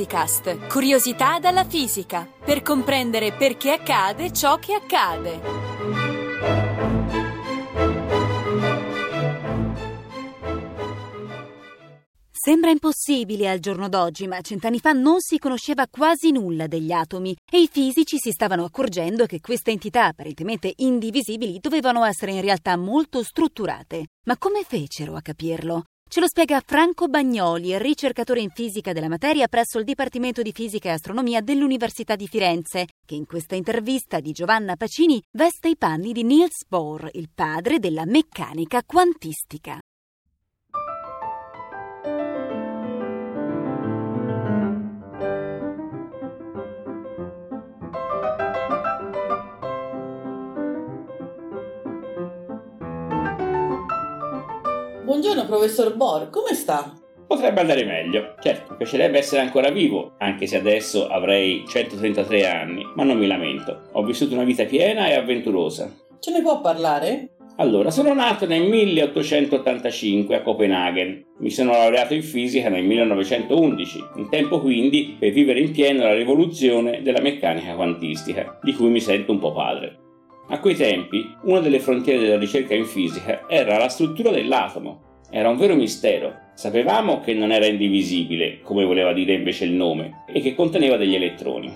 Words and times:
Fisicast, 0.00 0.66
curiosità 0.68 1.38
dalla 1.38 1.64
fisica, 1.64 2.26
per 2.42 2.62
comprendere 2.62 3.32
perché 3.32 3.72
accade 3.72 4.32
ciò 4.32 4.56
che 4.56 4.72
accade. 4.72 5.40
Sembra 12.32 12.70
impossibile 12.70 13.50
al 13.50 13.58
giorno 13.58 13.90
d'oggi, 13.90 14.26
ma 14.26 14.40
cent'anni 14.40 14.78
fa 14.78 14.92
non 14.92 15.20
si 15.20 15.38
conosceva 15.38 15.86
quasi 15.86 16.30
nulla 16.30 16.66
degli 16.66 16.92
atomi 16.92 17.36
e 17.52 17.60
i 17.60 17.68
fisici 17.70 18.16
si 18.16 18.30
stavano 18.30 18.64
accorgendo 18.64 19.26
che 19.26 19.40
queste 19.40 19.70
entità 19.70 20.06
apparentemente 20.06 20.72
indivisibili 20.76 21.58
dovevano 21.60 22.06
essere 22.06 22.32
in 22.32 22.40
realtà 22.40 22.74
molto 22.78 23.22
strutturate. 23.22 24.06
Ma 24.24 24.38
come 24.38 24.64
fecero 24.66 25.14
a 25.14 25.20
capirlo? 25.20 25.84
Ce 26.12 26.18
lo 26.18 26.26
spiega 26.26 26.60
Franco 26.66 27.06
Bagnoli, 27.06 27.78
ricercatore 27.78 28.40
in 28.40 28.50
fisica 28.50 28.92
della 28.92 29.06
materia 29.06 29.46
presso 29.46 29.78
il 29.78 29.84
Dipartimento 29.84 30.42
di 30.42 30.50
Fisica 30.50 30.88
e 30.88 30.94
Astronomia 30.94 31.40
dell'Università 31.40 32.16
di 32.16 32.26
Firenze, 32.26 32.86
che 33.06 33.14
in 33.14 33.26
questa 33.26 33.54
intervista 33.54 34.18
di 34.18 34.32
Giovanna 34.32 34.74
Pacini 34.74 35.22
veste 35.30 35.68
i 35.68 35.76
panni 35.76 36.10
di 36.10 36.24
Niels 36.24 36.66
Bohr, 36.66 37.08
il 37.12 37.28
padre 37.32 37.78
della 37.78 38.06
meccanica 38.06 38.82
quantistica. 38.84 39.78
Buongiorno 55.10 55.44
professor 55.44 55.96
Bohr, 55.96 56.30
come 56.30 56.54
sta? 56.54 56.96
Potrebbe 57.26 57.62
andare 57.62 57.84
meglio. 57.84 58.36
Certo, 58.40 58.70
mi 58.70 58.76
piacerebbe 58.76 59.18
essere 59.18 59.40
ancora 59.40 59.70
vivo, 59.70 60.12
anche 60.18 60.46
se 60.46 60.56
adesso 60.56 61.08
avrei 61.08 61.64
133 61.66 62.46
anni, 62.46 62.86
ma 62.94 63.02
non 63.02 63.18
mi 63.18 63.26
lamento. 63.26 63.88
Ho 63.94 64.04
vissuto 64.04 64.34
una 64.34 64.44
vita 64.44 64.66
piena 64.66 65.08
e 65.08 65.14
avventurosa. 65.14 65.92
Ce 66.20 66.30
ne 66.30 66.42
può 66.42 66.60
parlare? 66.60 67.30
Allora, 67.56 67.90
sono 67.90 68.14
nato 68.14 68.46
nel 68.46 68.62
1885 68.68 70.36
a 70.36 70.42
Copenaghen. 70.42 71.24
Mi 71.38 71.50
sono 71.50 71.72
laureato 71.72 72.14
in 72.14 72.22
fisica 72.22 72.68
nel 72.68 72.84
1911, 72.84 74.04
in 74.14 74.28
tempo 74.28 74.60
quindi 74.60 75.16
per 75.18 75.32
vivere 75.32 75.58
in 75.58 75.72
pieno 75.72 76.04
la 76.04 76.14
rivoluzione 76.14 77.02
della 77.02 77.20
meccanica 77.20 77.74
quantistica, 77.74 78.60
di 78.62 78.72
cui 78.74 78.90
mi 78.90 79.00
sento 79.00 79.32
un 79.32 79.40
po' 79.40 79.52
padre. 79.52 80.09
A 80.52 80.58
quei 80.58 80.74
tempi, 80.74 81.32
una 81.42 81.60
delle 81.60 81.78
frontiere 81.78 82.18
della 82.18 82.36
ricerca 82.36 82.74
in 82.74 82.84
fisica 82.84 83.42
era 83.48 83.78
la 83.78 83.88
struttura 83.88 84.32
dell'atomo. 84.32 85.20
Era 85.30 85.48
un 85.48 85.56
vero 85.56 85.76
mistero. 85.76 86.48
Sapevamo 86.54 87.20
che 87.20 87.34
non 87.34 87.52
era 87.52 87.66
indivisibile, 87.66 88.60
come 88.62 88.84
voleva 88.84 89.12
dire 89.12 89.34
invece 89.34 89.64
il 89.66 89.70
nome, 89.70 90.24
e 90.26 90.40
che 90.40 90.56
conteneva 90.56 90.96
degli 90.96 91.14
elettroni. 91.14 91.72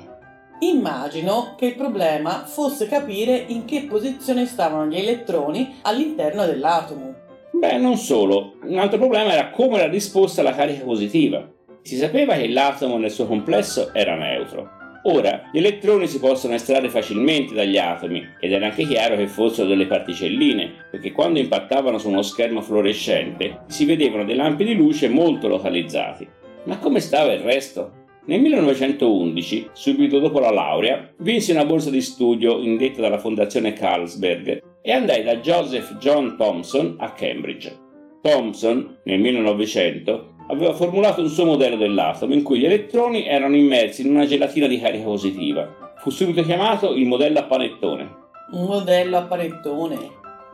Immagino 0.58 1.54
che 1.56 1.66
il 1.66 1.76
problema 1.76 2.46
fosse 2.46 2.88
capire 2.88 3.44
in 3.46 3.64
che 3.64 3.86
posizione 3.88 4.44
stavano 4.44 4.86
gli 4.86 4.98
elettroni 4.98 5.76
all'interno 5.82 6.44
dell'atomo. 6.44 7.14
Beh, 7.52 7.78
non 7.78 7.96
solo. 7.96 8.54
Un 8.64 8.78
altro 8.78 8.98
problema 8.98 9.32
era 9.32 9.50
come 9.50 9.78
era 9.78 9.88
disposta 9.88 10.42
la 10.42 10.52
carica 10.52 10.82
positiva. 10.82 11.48
Si 11.80 11.94
sapeva 11.94 12.34
che 12.34 12.48
l'atomo 12.48 12.98
nel 12.98 13.12
suo 13.12 13.26
complesso 13.26 13.94
era 13.94 14.16
neutro, 14.16 14.68
Ora, 15.06 15.50
gli 15.52 15.58
elettroni 15.58 16.06
si 16.06 16.18
possono 16.18 16.54
estrarre 16.54 16.88
facilmente 16.88 17.52
dagli 17.52 17.76
atomi 17.76 18.26
ed 18.40 18.52
era 18.52 18.66
anche 18.66 18.86
chiaro 18.86 19.16
che 19.16 19.26
fossero 19.26 19.68
delle 19.68 19.86
particelline, 19.86 20.86
perché 20.90 21.12
quando 21.12 21.38
impattavano 21.38 21.98
su 21.98 22.08
uno 22.08 22.22
schermo 22.22 22.62
fluorescente 22.62 23.64
si 23.66 23.84
vedevano 23.84 24.24
dei 24.24 24.34
lampi 24.34 24.64
di 24.64 24.74
luce 24.74 25.08
molto 25.08 25.46
localizzati. 25.46 26.26
Ma 26.64 26.78
come 26.78 27.00
stava 27.00 27.32
il 27.32 27.40
resto? 27.40 28.02
Nel 28.26 28.40
1911, 28.40 29.68
subito 29.74 30.18
dopo 30.18 30.38
la 30.38 30.50
laurea, 30.50 31.12
vinsi 31.18 31.50
una 31.50 31.66
borsa 31.66 31.90
di 31.90 32.00
studio 32.00 32.58
indetta 32.58 33.02
dalla 33.02 33.18
Fondazione 33.18 33.74
Carlsberg 33.74 34.62
e 34.80 34.92
andai 34.92 35.22
da 35.22 35.36
Joseph 35.36 35.98
John 35.98 36.34
Thomson 36.38 36.96
a 36.98 37.12
Cambridge. 37.12 37.82
Thomson, 38.22 39.00
nel 39.04 39.20
1900, 39.20 40.33
aveva 40.48 40.74
formulato 40.74 41.20
un 41.20 41.28
suo 41.28 41.44
modello 41.44 41.76
dell'atomo 41.76 42.34
in 42.34 42.42
cui 42.42 42.58
gli 42.58 42.64
elettroni 42.64 43.26
erano 43.26 43.56
immersi 43.56 44.02
in 44.06 44.14
una 44.14 44.26
gelatina 44.26 44.66
di 44.66 44.78
carica 44.78 45.04
positiva. 45.04 45.94
Fu 45.98 46.10
subito 46.10 46.42
chiamato 46.42 46.94
il 46.94 47.06
modello 47.06 47.38
a 47.38 47.44
panettone. 47.44 48.22
Un 48.52 48.66
modello 48.66 49.16
a 49.16 49.22
panettone? 49.22 49.96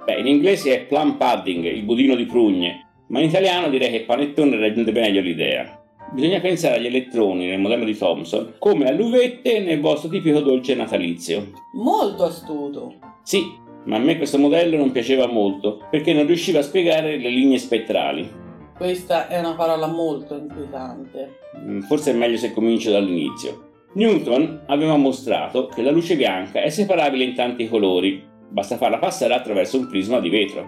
Beh, 0.04 0.18
in 0.18 0.26
inglese 0.26 0.74
è 0.74 0.86
plum 0.86 1.16
pudding, 1.16 1.64
il 1.64 1.82
budino 1.82 2.14
di 2.14 2.24
prugne, 2.24 2.86
ma 3.08 3.20
in 3.20 3.28
italiano 3.28 3.68
direi 3.68 3.90
che 3.90 4.02
panettone 4.02 4.56
rende 4.56 4.92
meglio 4.92 5.20
l'idea. 5.20 5.78
Bisogna 6.12 6.40
pensare 6.40 6.76
agli 6.76 6.86
elettroni 6.86 7.46
nel 7.46 7.60
modello 7.60 7.84
di 7.84 7.96
Thomson 7.96 8.54
come 8.58 8.88
all'uvette 8.88 9.60
nel 9.60 9.80
vostro 9.80 10.08
tipico 10.08 10.40
dolce 10.40 10.74
natalizio. 10.74 11.52
Molto 11.74 12.24
astuto. 12.24 12.94
Sì, 13.22 13.44
ma 13.84 13.96
a 13.96 14.00
me 14.00 14.16
questo 14.16 14.38
modello 14.38 14.76
non 14.76 14.90
piaceva 14.90 15.26
molto 15.26 15.86
perché 15.88 16.12
non 16.12 16.26
riusciva 16.26 16.58
a 16.58 16.62
spiegare 16.62 17.16
le 17.16 17.28
linee 17.28 17.58
spettrali. 17.58 18.39
Questa 18.80 19.28
è 19.28 19.38
una 19.38 19.52
parola 19.52 19.86
molto 19.86 20.34
inquietante. 20.34 21.36
Mm, 21.58 21.80
forse 21.80 22.12
è 22.12 22.14
meglio 22.14 22.38
se 22.38 22.50
comincio 22.50 22.90
dall'inizio. 22.90 23.72
Newton 23.92 24.62
aveva 24.68 24.96
mostrato 24.96 25.66
che 25.66 25.82
la 25.82 25.90
luce 25.90 26.16
bianca 26.16 26.62
è 26.62 26.70
separabile 26.70 27.24
in 27.24 27.34
tanti 27.34 27.68
colori, 27.68 28.26
basta 28.48 28.78
farla 28.78 28.96
passare 28.96 29.34
attraverso 29.34 29.76
un 29.76 29.86
prisma 29.86 30.18
di 30.18 30.30
vetro. 30.30 30.66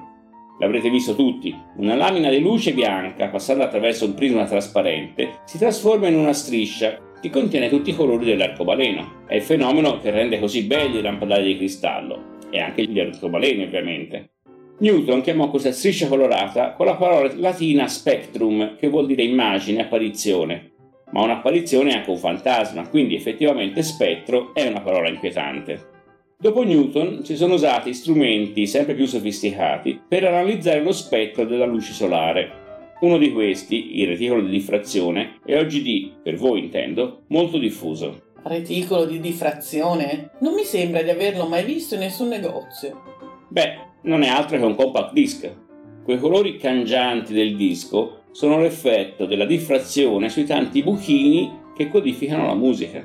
L'avrete 0.60 0.90
visto 0.90 1.14
tutti, 1.14 1.58
una 1.78 1.94
lamina 1.94 2.28
di 2.28 2.40
luce 2.40 2.74
bianca 2.74 3.30
passando 3.30 3.64
attraverso 3.64 4.04
un 4.04 4.12
prisma 4.12 4.44
trasparente 4.44 5.40
si 5.46 5.56
trasforma 5.56 6.08
in 6.08 6.18
una 6.18 6.34
striscia 6.34 6.98
che 7.18 7.30
contiene 7.30 7.70
tutti 7.70 7.88
i 7.88 7.96
colori 7.96 8.26
dell'arcobaleno. 8.26 9.22
È 9.26 9.36
il 9.36 9.42
fenomeno 9.42 9.98
che 10.00 10.10
rende 10.10 10.38
così 10.38 10.64
belli 10.64 10.98
i 10.98 11.02
lampadari 11.02 11.44
di 11.44 11.56
cristallo, 11.56 12.36
e 12.50 12.60
anche 12.60 12.84
gli 12.84 13.00
arcobaleni 13.00 13.62
ovviamente. 13.62 14.31
Newton 14.82 15.22
chiamò 15.22 15.48
questa 15.48 15.70
striscia 15.70 16.08
colorata 16.08 16.72
con 16.72 16.86
la 16.86 16.96
parola 16.96 17.32
latina 17.36 17.86
spectrum, 17.86 18.74
che 18.76 18.88
vuol 18.88 19.06
dire 19.06 19.22
immagine, 19.22 19.82
apparizione. 19.82 20.72
Ma 21.12 21.22
un'apparizione 21.22 21.92
è 21.92 21.98
anche 21.98 22.10
un 22.10 22.16
fantasma, 22.16 22.88
quindi 22.88 23.14
effettivamente 23.14 23.84
spettro 23.84 24.52
è 24.52 24.66
una 24.66 24.80
parola 24.80 25.08
inquietante. 25.08 25.90
Dopo 26.36 26.64
Newton 26.64 27.24
si 27.24 27.36
sono 27.36 27.54
usati 27.54 27.94
strumenti 27.94 28.66
sempre 28.66 28.94
più 28.94 29.06
sofisticati 29.06 30.00
per 30.08 30.24
analizzare 30.24 30.82
lo 30.82 30.90
spettro 30.90 31.44
della 31.44 31.66
luce 31.66 31.92
solare. 31.92 32.50
Uno 33.02 33.18
di 33.18 33.30
questi, 33.30 34.00
il 34.00 34.08
reticolo 34.08 34.40
di 34.40 34.50
diffrazione, 34.50 35.38
è 35.46 35.56
oggi 35.56 35.80
di, 35.80 36.12
per 36.20 36.34
voi 36.34 36.58
intendo, 36.58 37.22
molto 37.28 37.56
diffuso. 37.56 38.32
Reticolo 38.42 39.04
di 39.04 39.20
diffrazione? 39.20 40.30
Non 40.40 40.54
mi 40.54 40.64
sembra 40.64 41.02
di 41.02 41.10
averlo 41.10 41.46
mai 41.46 41.62
visto 41.62 41.94
in 41.94 42.00
nessun 42.00 42.26
negozio. 42.26 43.02
Beh, 43.48 43.90
non 44.02 44.22
è 44.22 44.28
altro 44.28 44.58
che 44.58 44.64
un 44.64 44.74
compact 44.74 45.12
disc. 45.12 45.50
Quei 46.04 46.18
colori 46.18 46.56
cangianti 46.56 47.32
del 47.32 47.56
disco 47.56 48.24
sono 48.32 48.60
l'effetto 48.60 49.26
della 49.26 49.44
diffrazione 49.44 50.28
sui 50.28 50.44
tanti 50.44 50.82
buchini 50.82 51.60
che 51.76 51.88
codificano 51.88 52.46
la 52.46 52.54
musica. 52.54 53.04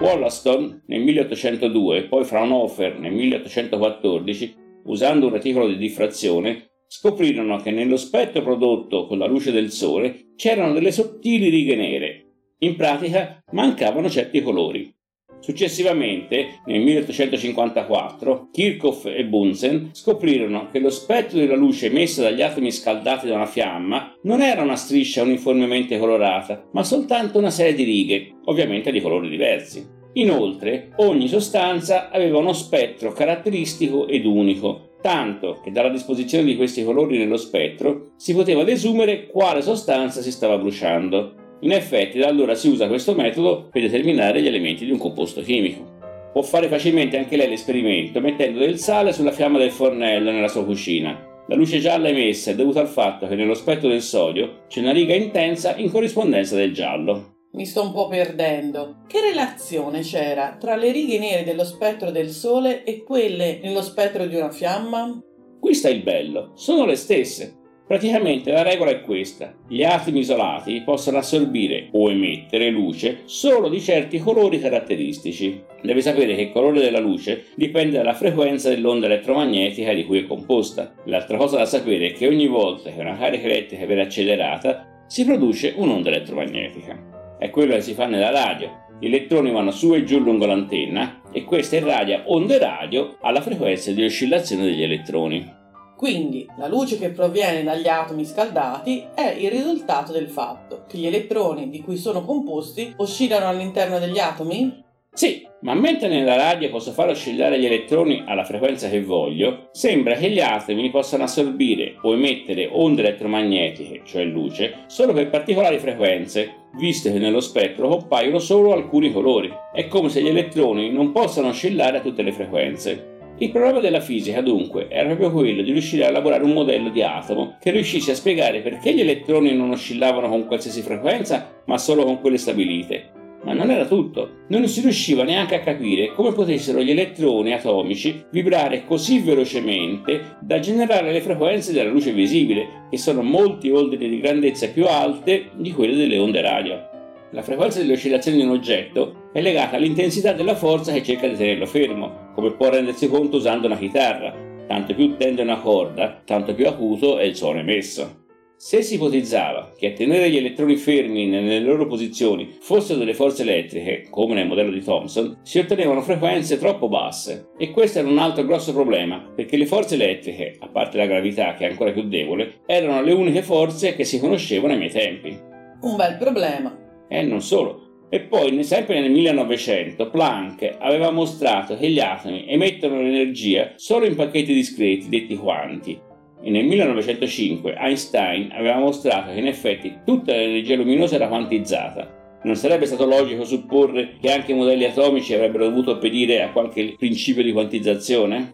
Wollaston 0.00 0.82
nel 0.86 1.02
1802 1.02 1.96
e 1.96 2.02
poi 2.04 2.24
Fraunhofer 2.24 2.98
nel 2.98 3.12
1814, 3.12 4.54
usando 4.84 5.26
un 5.26 5.32
reticolo 5.32 5.68
di 5.68 5.76
diffrazione, 5.76 6.70
scoprirono 6.86 7.58
che 7.58 7.70
nello 7.70 7.96
spettro 7.96 8.42
prodotto 8.42 9.06
con 9.06 9.18
la 9.18 9.26
luce 9.26 9.52
del 9.52 9.70
sole 9.70 10.32
c'erano 10.36 10.72
delle 10.72 10.90
sottili 10.90 11.48
righe 11.48 11.76
nere. 11.76 12.24
In 12.58 12.76
pratica 12.76 13.42
mancavano 13.52 14.08
certi 14.08 14.42
colori. 14.42 14.92
Successivamente, 15.40 16.60
nel 16.66 16.80
1854, 16.80 18.48
Kirchhoff 18.52 19.06
e 19.06 19.24
Bunsen 19.24 19.90
scoprirono 19.92 20.68
che 20.70 20.78
lo 20.78 20.90
spettro 20.90 21.38
della 21.38 21.56
luce 21.56 21.86
emessa 21.86 22.22
dagli 22.22 22.42
atomi 22.42 22.70
scaldati 22.70 23.26
da 23.26 23.34
una 23.34 23.46
fiamma 23.46 24.14
non 24.22 24.42
era 24.42 24.62
una 24.62 24.76
striscia 24.76 25.22
uniformemente 25.22 25.98
colorata, 25.98 26.68
ma 26.72 26.84
soltanto 26.84 27.38
una 27.38 27.50
serie 27.50 27.74
di 27.74 27.84
righe, 27.84 28.34
ovviamente 28.44 28.92
di 28.92 29.00
colori 29.00 29.28
diversi. 29.28 29.98
Inoltre, 30.14 30.90
ogni 30.96 31.28
sostanza 31.28 32.10
aveva 32.10 32.38
uno 32.38 32.52
spettro 32.52 33.12
caratteristico 33.12 34.08
ed 34.08 34.26
unico, 34.26 34.96
tanto 35.00 35.60
che 35.62 35.70
dalla 35.70 35.88
disposizione 35.88 36.44
di 36.44 36.56
questi 36.56 36.84
colori 36.84 37.16
nello 37.16 37.36
spettro 37.36 38.12
si 38.16 38.34
poteva 38.34 38.64
desumere 38.64 39.28
quale 39.28 39.62
sostanza 39.62 40.20
si 40.20 40.32
stava 40.32 40.58
bruciando. 40.58 41.39
In 41.62 41.72
effetti 41.72 42.18
da 42.18 42.26
allora 42.26 42.54
si 42.54 42.68
usa 42.68 42.88
questo 42.88 43.14
metodo 43.14 43.68
per 43.70 43.82
determinare 43.82 44.40
gli 44.40 44.46
elementi 44.46 44.86
di 44.86 44.90
un 44.92 44.98
composto 44.98 45.42
chimico. 45.42 45.98
Può 46.32 46.42
fare 46.42 46.68
facilmente 46.68 47.18
anche 47.18 47.36
lei 47.36 47.48
l'esperimento 47.48 48.20
mettendo 48.20 48.60
del 48.60 48.78
sale 48.78 49.12
sulla 49.12 49.32
fiamma 49.32 49.58
del 49.58 49.70
fornello 49.70 50.30
nella 50.30 50.48
sua 50.48 50.64
cucina. 50.64 51.28
La 51.48 51.56
luce 51.56 51.80
gialla 51.80 52.08
emessa 52.08 52.52
è 52.52 52.54
dovuta 52.54 52.80
al 52.80 52.88
fatto 52.88 53.26
che 53.26 53.34
nello 53.34 53.54
spettro 53.54 53.88
del 53.88 54.02
sodio 54.02 54.64
c'è 54.68 54.80
una 54.80 54.92
riga 54.92 55.14
intensa 55.14 55.76
in 55.76 55.90
corrispondenza 55.90 56.54
del 56.54 56.72
giallo. 56.72 57.34
Mi 57.52 57.66
sto 57.66 57.82
un 57.82 57.92
po' 57.92 58.06
perdendo. 58.06 59.02
Che 59.08 59.20
relazione 59.20 60.00
c'era 60.00 60.56
tra 60.58 60.76
le 60.76 60.92
righe 60.92 61.18
nere 61.18 61.42
dello 61.42 61.64
spettro 61.64 62.12
del 62.12 62.30
Sole 62.30 62.84
e 62.84 63.02
quelle 63.02 63.58
nello 63.60 63.82
spettro 63.82 64.24
di 64.26 64.36
una 64.36 64.50
fiamma? 64.50 65.20
Qui 65.58 65.74
sta 65.74 65.90
il 65.90 66.02
bello, 66.02 66.52
sono 66.54 66.86
le 66.86 66.94
stesse. 66.94 67.59
Praticamente 67.90 68.52
la 68.52 68.62
regola 68.62 68.92
è 68.92 69.00
questa. 69.00 69.52
Gli 69.66 69.82
atomi 69.82 70.20
isolati 70.20 70.80
possono 70.84 71.18
assorbire 71.18 71.88
o 71.90 72.08
emettere 72.08 72.70
luce 72.70 73.22
solo 73.24 73.68
di 73.68 73.80
certi 73.80 74.20
colori 74.20 74.60
caratteristici. 74.60 75.60
Deve 75.82 76.00
sapere 76.00 76.36
che 76.36 76.42
il 76.42 76.52
colore 76.52 76.78
della 76.78 77.00
luce 77.00 77.46
dipende 77.56 77.96
dalla 77.96 78.14
frequenza 78.14 78.68
dell'onda 78.68 79.06
elettromagnetica 79.06 79.92
di 79.92 80.06
cui 80.06 80.20
è 80.20 80.24
composta. 80.24 80.94
L'altra 81.06 81.36
cosa 81.36 81.56
da 81.56 81.64
sapere 81.64 82.10
è 82.10 82.12
che 82.12 82.28
ogni 82.28 82.46
volta 82.46 82.92
che 82.92 83.00
una 83.00 83.18
carica 83.18 83.46
elettrica 83.46 83.84
viene 83.86 84.02
accelerata 84.02 85.04
si 85.08 85.24
produce 85.24 85.74
un'onda 85.76 86.10
elettromagnetica. 86.10 87.36
È 87.40 87.50
quello 87.50 87.74
che 87.74 87.80
si 87.80 87.94
fa 87.94 88.06
nella 88.06 88.30
radio. 88.30 88.84
Gli 89.00 89.06
elettroni 89.06 89.50
vanno 89.50 89.72
su 89.72 89.94
e 89.94 90.04
giù 90.04 90.20
lungo 90.20 90.46
l'antenna 90.46 91.22
e 91.32 91.42
questa 91.42 91.74
irradia 91.74 92.22
onde 92.26 92.56
radio 92.56 93.16
alla 93.20 93.40
frequenza 93.40 93.90
di 93.90 94.04
oscillazione 94.04 94.62
degli 94.62 94.84
elettroni. 94.84 95.58
Quindi 96.00 96.48
la 96.56 96.66
luce 96.66 96.98
che 96.98 97.10
proviene 97.10 97.62
dagli 97.62 97.86
atomi 97.86 98.24
scaldati 98.24 99.04
è 99.14 99.36
il 99.38 99.50
risultato 99.50 100.12
del 100.12 100.28
fatto 100.28 100.84
che 100.88 100.96
gli 100.96 101.06
elettroni 101.06 101.68
di 101.68 101.82
cui 101.82 101.98
sono 101.98 102.24
composti 102.24 102.94
oscillano 102.96 103.46
all'interno 103.46 103.98
degli 103.98 104.18
atomi? 104.18 104.82
Sì, 105.12 105.46
ma 105.60 105.74
mentre 105.74 106.08
nella 106.08 106.36
radio 106.36 106.70
posso 106.70 106.92
far 106.92 107.10
oscillare 107.10 107.60
gli 107.60 107.66
elettroni 107.66 108.24
alla 108.26 108.44
frequenza 108.44 108.88
che 108.88 109.04
voglio, 109.04 109.68
sembra 109.72 110.14
che 110.14 110.30
gli 110.30 110.40
atomi 110.40 110.88
possano 110.88 111.24
assorbire 111.24 111.96
o 112.00 112.14
emettere 112.14 112.70
onde 112.72 113.02
elettromagnetiche, 113.02 114.00
cioè 114.06 114.24
luce, 114.24 114.84
solo 114.86 115.12
per 115.12 115.28
particolari 115.28 115.78
frequenze, 115.78 116.68
visto 116.78 117.12
che 117.12 117.18
nello 117.18 117.40
spettro 117.40 117.88
compaiono 117.88 118.38
solo 118.38 118.72
alcuni 118.72 119.12
colori. 119.12 119.52
È 119.70 119.86
come 119.86 120.08
se 120.08 120.22
gli 120.22 120.28
elettroni 120.28 120.90
non 120.90 121.12
possano 121.12 121.48
oscillare 121.48 121.98
a 121.98 122.00
tutte 122.00 122.22
le 122.22 122.32
frequenze. 122.32 123.09
Il 123.42 123.52
problema 123.52 123.80
della 123.80 124.00
fisica, 124.00 124.42
dunque, 124.42 124.88
era 124.90 125.06
proprio 125.06 125.30
quello 125.30 125.62
di 125.62 125.72
riuscire 125.72 126.04
a 126.04 126.08
elaborare 126.08 126.44
un 126.44 126.52
modello 126.52 126.90
di 126.90 127.02
atomo 127.02 127.56
che 127.58 127.70
riuscisse 127.70 128.10
a 128.10 128.14
spiegare 128.14 128.60
perché 128.60 128.92
gli 128.92 129.00
elettroni 129.00 129.54
non 129.54 129.70
oscillavano 129.70 130.28
con 130.28 130.44
qualsiasi 130.44 130.82
frequenza, 130.82 131.62
ma 131.64 131.78
solo 131.78 132.04
con 132.04 132.20
quelle 132.20 132.36
stabilite. 132.36 133.12
Ma 133.44 133.54
non 133.54 133.70
era 133.70 133.86
tutto. 133.86 134.40
Non 134.48 134.68
si 134.68 134.82
riusciva 134.82 135.22
neanche 135.22 135.54
a 135.54 135.60
capire 135.60 136.12
come 136.12 136.34
potessero 136.34 136.82
gli 136.82 136.90
elettroni 136.90 137.54
atomici 137.54 138.26
vibrare 138.30 138.84
così 138.84 139.20
velocemente 139.20 140.36
da 140.40 140.58
generare 140.58 141.10
le 141.10 141.22
frequenze 141.22 141.72
della 141.72 141.88
luce 141.88 142.12
visibile, 142.12 142.88
che 142.90 142.98
sono 142.98 143.22
molti 143.22 143.70
ordini 143.70 144.10
di 144.10 144.20
grandezza 144.20 144.68
più 144.68 144.84
alte 144.84 145.48
di 145.54 145.72
quelle 145.72 145.96
delle 145.96 146.18
onde 146.18 146.42
radio. 146.42 146.89
La 147.32 147.42
frequenza 147.42 147.78
delle 147.78 147.92
oscillazioni 147.92 148.38
di 148.38 148.42
un 148.42 148.50
oggetto 148.50 149.28
è 149.32 149.40
legata 149.40 149.76
all'intensità 149.76 150.32
della 150.32 150.56
forza 150.56 150.90
che 150.92 151.04
cerca 151.04 151.28
di 151.28 151.36
tenerlo 151.36 151.64
fermo, 151.64 152.32
come 152.34 152.50
può 152.50 152.70
rendersi 152.70 153.08
conto 153.08 153.36
usando 153.36 153.68
una 153.68 153.78
chitarra. 153.78 154.34
Tanto 154.66 154.94
più 154.94 155.16
tende 155.16 155.42
una 155.42 155.60
corda, 155.60 156.22
tanto 156.24 156.54
più 156.54 156.66
acuto 156.66 157.18
è 157.18 157.22
il 157.22 157.36
suono 157.36 157.60
emesso. 157.60 158.18
Se 158.56 158.82
si 158.82 158.96
ipotizzava 158.96 159.72
che 159.78 159.86
a 159.86 159.92
tenere 159.92 160.28
gli 160.28 160.36
elettroni 160.36 160.74
fermi 160.74 161.28
nelle 161.28 161.60
loro 161.60 161.86
posizioni 161.86 162.56
fossero 162.60 162.98
delle 162.98 163.14
forze 163.14 163.42
elettriche, 163.42 164.08
come 164.10 164.34
nel 164.34 164.48
modello 164.48 164.72
di 164.72 164.82
Thomson, 164.82 165.38
si 165.42 165.60
ottenevano 165.60 166.02
frequenze 166.02 166.58
troppo 166.58 166.88
basse. 166.88 167.50
E 167.56 167.70
questo 167.70 168.00
era 168.00 168.08
un 168.08 168.18
altro 168.18 168.44
grosso 168.44 168.72
problema, 168.72 169.32
perché 169.34 169.56
le 169.56 169.66
forze 169.66 169.94
elettriche, 169.94 170.56
a 170.58 170.68
parte 170.68 170.98
la 170.98 171.06
gravità 171.06 171.54
che 171.54 171.64
è 171.64 171.70
ancora 171.70 171.92
più 171.92 172.08
debole, 172.08 172.60
erano 172.66 173.00
le 173.00 173.12
uniche 173.12 173.42
forze 173.42 173.94
che 173.94 174.04
si 174.04 174.18
conoscevano 174.18 174.72
ai 174.72 174.78
miei 174.78 174.90
tempi. 174.90 175.38
Un 175.82 175.96
bel 175.96 176.16
problema. 176.18 176.79
E 177.12 177.22
non 177.22 177.42
solo. 177.42 178.06
E 178.08 178.20
poi, 178.20 178.62
sempre 178.62 179.00
nel 179.00 179.10
1900, 179.10 180.10
Planck 180.10 180.76
aveva 180.78 181.10
mostrato 181.10 181.76
che 181.76 181.88
gli 181.88 181.98
atomi 181.98 182.44
emettono 182.48 183.02
l'energia 183.02 183.72
solo 183.76 184.06
in 184.06 184.14
pacchetti 184.14 184.54
discreti, 184.54 185.08
detti 185.08 185.36
quanti. 185.36 185.98
E 186.42 186.50
nel 186.50 186.64
1905 186.64 187.74
Einstein 187.76 188.50
aveva 188.52 188.78
mostrato 188.78 189.32
che 189.32 189.40
in 189.40 189.48
effetti 189.48 189.98
tutta 190.04 190.32
l'energia 190.32 190.76
luminosa 190.76 191.16
era 191.16 191.28
quantizzata. 191.28 192.38
Non 192.44 192.54
sarebbe 192.54 192.86
stato 192.86 193.06
logico 193.06 193.44
supporre 193.44 194.16
che 194.20 194.32
anche 194.32 194.52
i 194.52 194.56
modelli 194.56 194.84
atomici 194.84 195.34
avrebbero 195.34 195.64
dovuto 195.64 195.90
obbedire 195.92 196.42
a 196.42 196.52
qualche 196.52 196.94
principio 196.96 197.42
di 197.42 197.52
quantizzazione? 197.52 198.52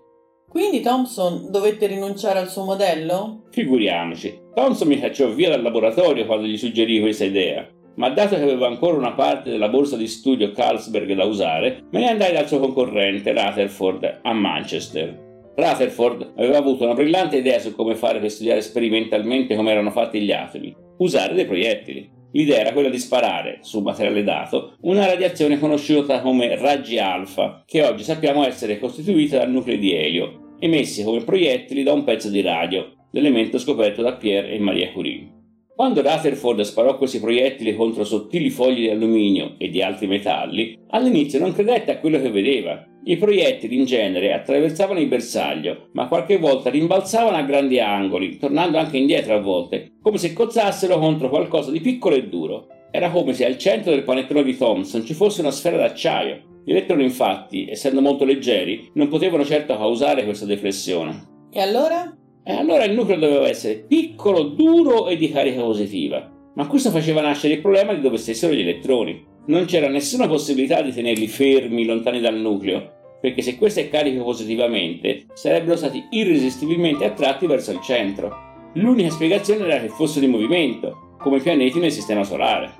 Quindi 0.48 0.80
Thomson 0.80 1.50
dovette 1.50 1.86
rinunciare 1.86 2.38
al 2.38 2.48
suo 2.48 2.64
modello? 2.64 3.44
Figuriamoci, 3.50 4.38
Thomson 4.54 4.88
mi 4.88 4.98
cacciò 4.98 5.28
via 5.28 5.50
dal 5.50 5.62
laboratorio 5.62 6.26
quando 6.26 6.46
gli 6.46 6.56
suggerì 6.56 7.00
questa 7.00 7.24
idea 7.24 7.68
ma 7.96 8.10
dato 8.10 8.36
che 8.36 8.42
avevo 8.42 8.66
ancora 8.66 8.96
una 8.96 9.12
parte 9.12 9.50
della 9.50 9.68
borsa 9.68 9.96
di 9.96 10.06
studio 10.06 10.50
Carlsberg 10.52 11.12
da 11.14 11.24
usare, 11.24 11.84
me 11.90 12.00
ne 12.00 12.10
andai 12.10 12.32
dal 12.32 12.46
suo 12.46 12.58
concorrente 12.58 13.32
Rutherford 13.32 14.20
a 14.22 14.32
Manchester. 14.32 15.24
Rutherford 15.56 16.32
aveva 16.36 16.58
avuto 16.58 16.84
una 16.84 16.94
brillante 16.94 17.38
idea 17.38 17.58
su 17.58 17.74
come 17.74 17.94
fare 17.94 18.20
per 18.20 18.30
studiare 18.30 18.60
sperimentalmente 18.60 19.56
come 19.56 19.70
erano 19.70 19.90
fatti 19.90 20.20
gli 20.20 20.32
atomi, 20.32 20.74
usare 20.98 21.34
dei 21.34 21.46
proiettili. 21.46 22.12
L'idea 22.32 22.60
era 22.60 22.72
quella 22.72 22.90
di 22.90 22.98
sparare, 22.98 23.58
su 23.62 23.80
materiale 23.80 24.22
dato, 24.22 24.76
una 24.82 25.06
radiazione 25.06 25.58
conosciuta 25.58 26.20
come 26.20 26.56
raggi 26.56 26.98
alfa, 26.98 27.62
che 27.64 27.82
oggi 27.82 28.02
sappiamo 28.02 28.44
essere 28.44 28.78
costituita 28.78 29.38
da 29.38 29.46
nuclei 29.46 29.78
di 29.78 29.94
elio, 29.94 30.54
emessi 30.58 31.02
come 31.02 31.24
proiettili 31.24 31.82
da 31.82 31.94
un 31.94 32.04
pezzo 32.04 32.28
di 32.28 32.42
radio, 32.42 32.92
l'elemento 33.12 33.58
scoperto 33.58 34.02
da 34.02 34.16
Pierre 34.16 34.50
e 34.50 34.58
Maria 34.58 34.92
Curie. 34.92 35.35
Quando 35.76 36.00
Rutherford 36.00 36.62
sparò 36.62 36.96
questi 36.96 37.20
proiettili 37.20 37.76
contro 37.76 38.02
sottili 38.02 38.48
fogli 38.48 38.80
di 38.80 38.88
alluminio 38.88 39.56
e 39.58 39.68
di 39.68 39.82
altri 39.82 40.06
metalli, 40.06 40.74
all'inizio 40.88 41.38
non 41.38 41.52
credette 41.52 41.90
a 41.90 41.98
quello 41.98 42.18
che 42.18 42.30
vedeva. 42.30 42.82
I 43.04 43.18
proiettili 43.18 43.76
in 43.76 43.84
genere 43.84 44.32
attraversavano 44.32 45.00
il 45.00 45.06
bersaglio, 45.06 45.88
ma 45.92 46.08
qualche 46.08 46.38
volta 46.38 46.70
rimbalzavano 46.70 47.36
a 47.36 47.42
grandi 47.42 47.78
angoli, 47.78 48.38
tornando 48.38 48.78
anche 48.78 48.96
indietro 48.96 49.34
a 49.34 49.40
volte, 49.40 49.92
come 50.00 50.16
se 50.16 50.32
cozzassero 50.32 50.98
contro 50.98 51.28
qualcosa 51.28 51.70
di 51.70 51.82
piccolo 51.82 52.14
e 52.14 52.26
duro. 52.26 52.68
Era 52.90 53.10
come 53.10 53.34
se 53.34 53.44
al 53.44 53.58
centro 53.58 53.90
del 53.90 54.02
panettone 54.02 54.44
di 54.44 54.56
Thomson 54.56 55.04
ci 55.04 55.12
fosse 55.12 55.42
una 55.42 55.50
sfera 55.50 55.76
d'acciaio. 55.76 56.62
Gli 56.64 56.70
elettroni, 56.70 57.02
infatti, 57.02 57.68
essendo 57.68 58.00
molto 58.00 58.24
leggeri, 58.24 58.92
non 58.94 59.08
potevano 59.08 59.44
certo 59.44 59.76
causare 59.76 60.24
questa 60.24 60.46
deflessione. 60.46 61.48
E 61.52 61.60
allora? 61.60 62.16
E 62.48 62.52
allora 62.52 62.84
il 62.84 62.92
nucleo 62.92 63.18
doveva 63.18 63.48
essere 63.48 63.74
piccolo, 63.74 64.42
duro 64.44 65.08
e 65.08 65.16
di 65.16 65.32
carica 65.32 65.62
positiva. 65.62 66.30
Ma 66.54 66.68
questo 66.68 66.90
faceva 66.92 67.20
nascere 67.20 67.54
il 67.54 67.60
problema 67.60 67.92
di 67.92 68.00
dove 68.00 68.18
stessero 68.18 68.54
gli 68.54 68.60
elettroni. 68.60 69.26
Non 69.46 69.64
c'era 69.64 69.88
nessuna 69.88 70.28
possibilità 70.28 70.80
di 70.80 70.92
tenerli 70.92 71.26
fermi, 71.26 71.84
lontani 71.84 72.20
dal 72.20 72.36
nucleo, 72.36 73.18
perché 73.20 73.42
se 73.42 73.56
questo 73.56 73.80
è 73.80 73.90
carico 73.90 74.22
positivamente, 74.22 75.26
sarebbero 75.34 75.76
stati 75.76 76.06
irresistibilmente 76.10 77.04
attratti 77.04 77.48
verso 77.48 77.72
il 77.72 77.80
centro. 77.80 78.70
L'unica 78.74 79.10
spiegazione 79.10 79.64
era 79.64 79.80
che 79.80 79.88
fossero 79.88 80.24
in 80.24 80.30
movimento, 80.30 81.16
come 81.18 81.38
i 81.38 81.42
pianeti 81.42 81.80
nel 81.80 81.90
sistema 81.90 82.22
solare. 82.22 82.72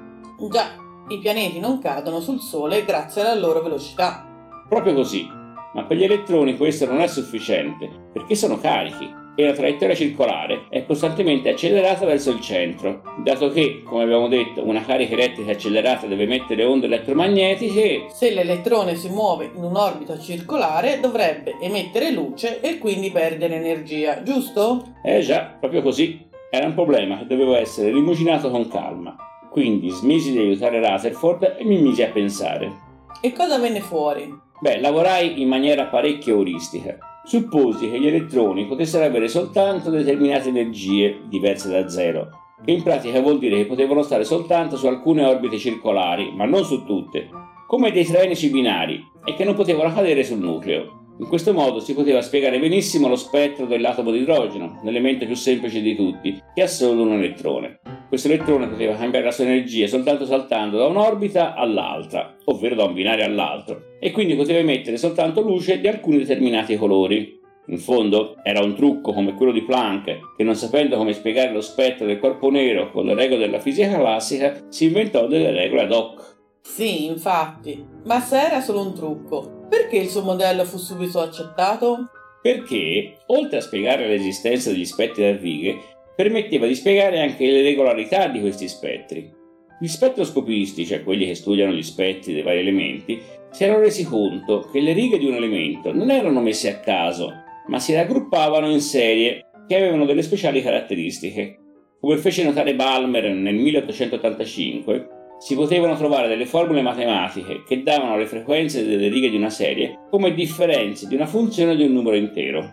Già, 0.48 0.76
i 1.08 1.18
pianeti 1.18 1.58
non 1.58 1.80
cadono 1.80 2.20
sul 2.20 2.38
Sole 2.38 2.84
grazie 2.84 3.22
alla 3.22 3.34
loro 3.34 3.62
velocità. 3.62 4.28
Proprio 4.68 4.94
così. 4.94 5.26
Ma 5.74 5.82
per 5.82 5.96
gli 5.96 6.04
elettroni 6.04 6.56
questo 6.56 6.86
non 6.86 7.00
è 7.00 7.08
sufficiente, 7.08 7.90
perché 8.12 8.36
sono 8.36 8.60
carichi 8.60 9.24
e 9.36 9.44
la 9.44 9.52
traiettoria 9.52 9.94
circolare 9.94 10.64
è 10.70 10.84
costantemente 10.86 11.50
accelerata 11.50 12.06
verso 12.06 12.30
il 12.30 12.40
centro, 12.40 13.02
dato 13.22 13.50
che, 13.50 13.82
come 13.84 14.02
abbiamo 14.02 14.28
detto, 14.28 14.66
una 14.66 14.82
carica 14.82 15.12
elettrica 15.12 15.52
accelerata 15.52 16.06
deve 16.06 16.24
emettere 16.24 16.64
onde 16.64 16.86
elettromagnetiche. 16.86 18.06
Se 18.08 18.30
l'elettrone 18.32 18.96
si 18.96 19.10
muove 19.10 19.50
in 19.54 19.62
un'orbita 19.62 20.18
circolare 20.18 20.98
dovrebbe 21.00 21.56
emettere 21.60 22.10
luce 22.10 22.60
e 22.60 22.78
quindi 22.78 23.10
perdere 23.10 23.56
energia, 23.56 24.22
giusto? 24.22 24.94
Eh 25.04 25.20
già, 25.20 25.54
proprio 25.60 25.82
così. 25.82 26.24
Era 26.50 26.66
un 26.66 26.74
problema 26.74 27.18
che 27.18 27.26
dovevo 27.26 27.56
essere 27.56 27.92
rimuginato 27.92 28.50
con 28.50 28.68
calma. 28.68 29.16
Quindi 29.50 29.90
smisi 29.90 30.32
di 30.32 30.38
aiutare 30.38 30.80
Rutherford 30.80 31.56
e 31.58 31.64
mi 31.64 31.78
misi 31.78 32.02
a 32.02 32.08
pensare. 32.08 32.84
E 33.20 33.32
cosa 33.32 33.58
venne 33.58 33.80
fuori? 33.80 34.44
Beh, 34.60 34.80
lavorai 34.80 35.40
in 35.42 35.48
maniera 35.48 35.84
parecchio 35.84 36.34
euristica 36.34 36.96
supposi 37.26 37.90
che 37.90 37.98
gli 37.98 38.06
elettroni 38.06 38.66
potessero 38.66 39.04
avere 39.04 39.26
soltanto 39.26 39.90
determinate 39.90 40.48
energie 40.48 41.22
diverse 41.28 41.68
da 41.68 41.88
zero, 41.88 42.28
che 42.64 42.70
in 42.70 42.84
pratica 42.84 43.20
vuol 43.20 43.40
dire 43.40 43.56
che 43.56 43.66
potevano 43.66 44.02
stare 44.02 44.22
soltanto 44.22 44.76
su 44.76 44.86
alcune 44.86 45.24
orbite 45.24 45.58
circolari, 45.58 46.32
ma 46.32 46.44
non 46.44 46.64
su 46.64 46.84
tutte, 46.84 47.28
come 47.66 47.90
dei 47.90 48.04
trenici 48.04 48.48
binari, 48.48 49.04
e 49.24 49.34
che 49.34 49.44
non 49.44 49.56
potevano 49.56 49.92
cadere 49.92 50.22
sul 50.22 50.38
nucleo. 50.38 51.05
In 51.18 51.28
questo 51.28 51.54
modo 51.54 51.80
si 51.80 51.94
poteva 51.94 52.20
spiegare 52.20 52.58
benissimo 52.58 53.08
lo 53.08 53.16
spettro 53.16 53.64
dell'atomo 53.64 54.10
di 54.10 54.18
idrogeno, 54.18 54.80
l'elemento 54.84 55.24
più 55.24 55.34
semplice 55.34 55.80
di 55.80 55.96
tutti, 55.96 56.38
che 56.54 56.62
ha 56.62 56.66
solo 56.66 57.02
un 57.02 57.14
elettrone. 57.14 57.80
Questo 58.06 58.28
elettrone 58.28 58.68
poteva 58.68 58.94
cambiare 58.96 59.24
la 59.24 59.30
sua 59.30 59.44
energia 59.44 59.86
soltanto 59.86 60.26
saltando 60.26 60.76
da 60.76 60.84
un'orbita 60.84 61.54
all'altra, 61.54 62.36
ovvero 62.44 62.74
da 62.74 62.84
un 62.84 62.92
binario 62.92 63.24
all'altro, 63.24 63.96
e 63.98 64.10
quindi 64.10 64.36
poteva 64.36 64.58
emettere 64.58 64.98
soltanto 64.98 65.40
luce 65.40 65.80
di 65.80 65.88
alcuni 65.88 66.18
determinati 66.18 66.76
colori. 66.76 67.40
In 67.68 67.78
fondo 67.78 68.36
era 68.42 68.62
un 68.62 68.74
trucco 68.74 69.14
come 69.14 69.32
quello 69.32 69.52
di 69.52 69.62
Planck, 69.62 70.34
che 70.36 70.44
non 70.44 70.54
sapendo 70.54 70.98
come 70.98 71.14
spiegare 71.14 71.50
lo 71.50 71.62
spettro 71.62 72.04
del 72.04 72.18
corpo 72.18 72.50
nero 72.50 72.90
con 72.90 73.06
le 73.06 73.14
regole 73.14 73.46
della 73.46 73.58
fisica 73.58 73.96
classica, 73.96 74.66
si 74.68 74.84
inventò 74.84 75.26
delle 75.26 75.50
regole 75.50 75.82
ad 75.82 75.92
hoc. 75.92 76.34
Sì, 76.60 77.06
infatti, 77.06 77.82
ma 78.04 78.20
se 78.20 78.38
era 78.38 78.60
solo 78.60 78.82
un 78.82 78.92
trucco, 78.92 79.55
perché 79.68 79.96
il 79.96 80.08
suo 80.08 80.22
modello 80.22 80.64
fu 80.64 80.78
subito 80.78 81.20
accettato? 81.20 82.10
Perché, 82.42 83.18
oltre 83.26 83.58
a 83.58 83.62
spiegare 83.62 84.06
l'esistenza 84.06 84.70
degli 84.70 84.84
spettri 84.84 85.24
a 85.24 85.36
righe, 85.36 85.76
permetteva 86.14 86.66
di 86.66 86.74
spiegare 86.74 87.20
anche 87.20 87.44
le 87.50 87.62
regolarità 87.62 88.28
di 88.28 88.40
questi 88.40 88.68
spettri. 88.68 89.32
Gli 89.78 89.86
spettroscopisti, 89.86 90.86
cioè 90.86 91.02
quelli 91.02 91.26
che 91.26 91.34
studiano 91.34 91.72
gli 91.72 91.82
spettri 91.82 92.32
dei 92.32 92.42
vari 92.42 92.60
elementi, 92.60 93.20
si 93.50 93.64
erano 93.64 93.80
resi 93.80 94.04
conto 94.04 94.68
che 94.72 94.80
le 94.80 94.92
righe 94.92 95.18
di 95.18 95.26
un 95.26 95.34
elemento 95.34 95.92
non 95.92 96.10
erano 96.10 96.40
messe 96.40 96.70
a 96.70 96.80
caso, 96.80 97.32
ma 97.66 97.78
si 97.78 97.94
raggruppavano 97.94 98.70
in 98.70 98.80
serie 98.80 99.46
che 99.66 99.76
avevano 99.76 100.04
delle 100.04 100.22
speciali 100.22 100.62
caratteristiche. 100.62 101.58
Come 102.00 102.16
fece 102.18 102.44
notare 102.44 102.74
Balmer 102.74 103.30
nel 103.30 103.54
1885, 103.54 105.08
si 105.38 105.54
potevano 105.54 105.96
trovare 105.96 106.28
delle 106.28 106.46
formule 106.46 106.82
matematiche 106.82 107.62
che 107.66 107.82
davano 107.82 108.16
le 108.16 108.26
frequenze 108.26 108.84
delle 108.84 109.08
righe 109.08 109.28
di 109.28 109.36
una 109.36 109.50
serie 109.50 109.98
come 110.10 110.32
differenze 110.32 111.06
di 111.06 111.14
una 111.14 111.26
funzione 111.26 111.76
di 111.76 111.84
un 111.84 111.92
numero 111.92 112.16
intero. 112.16 112.72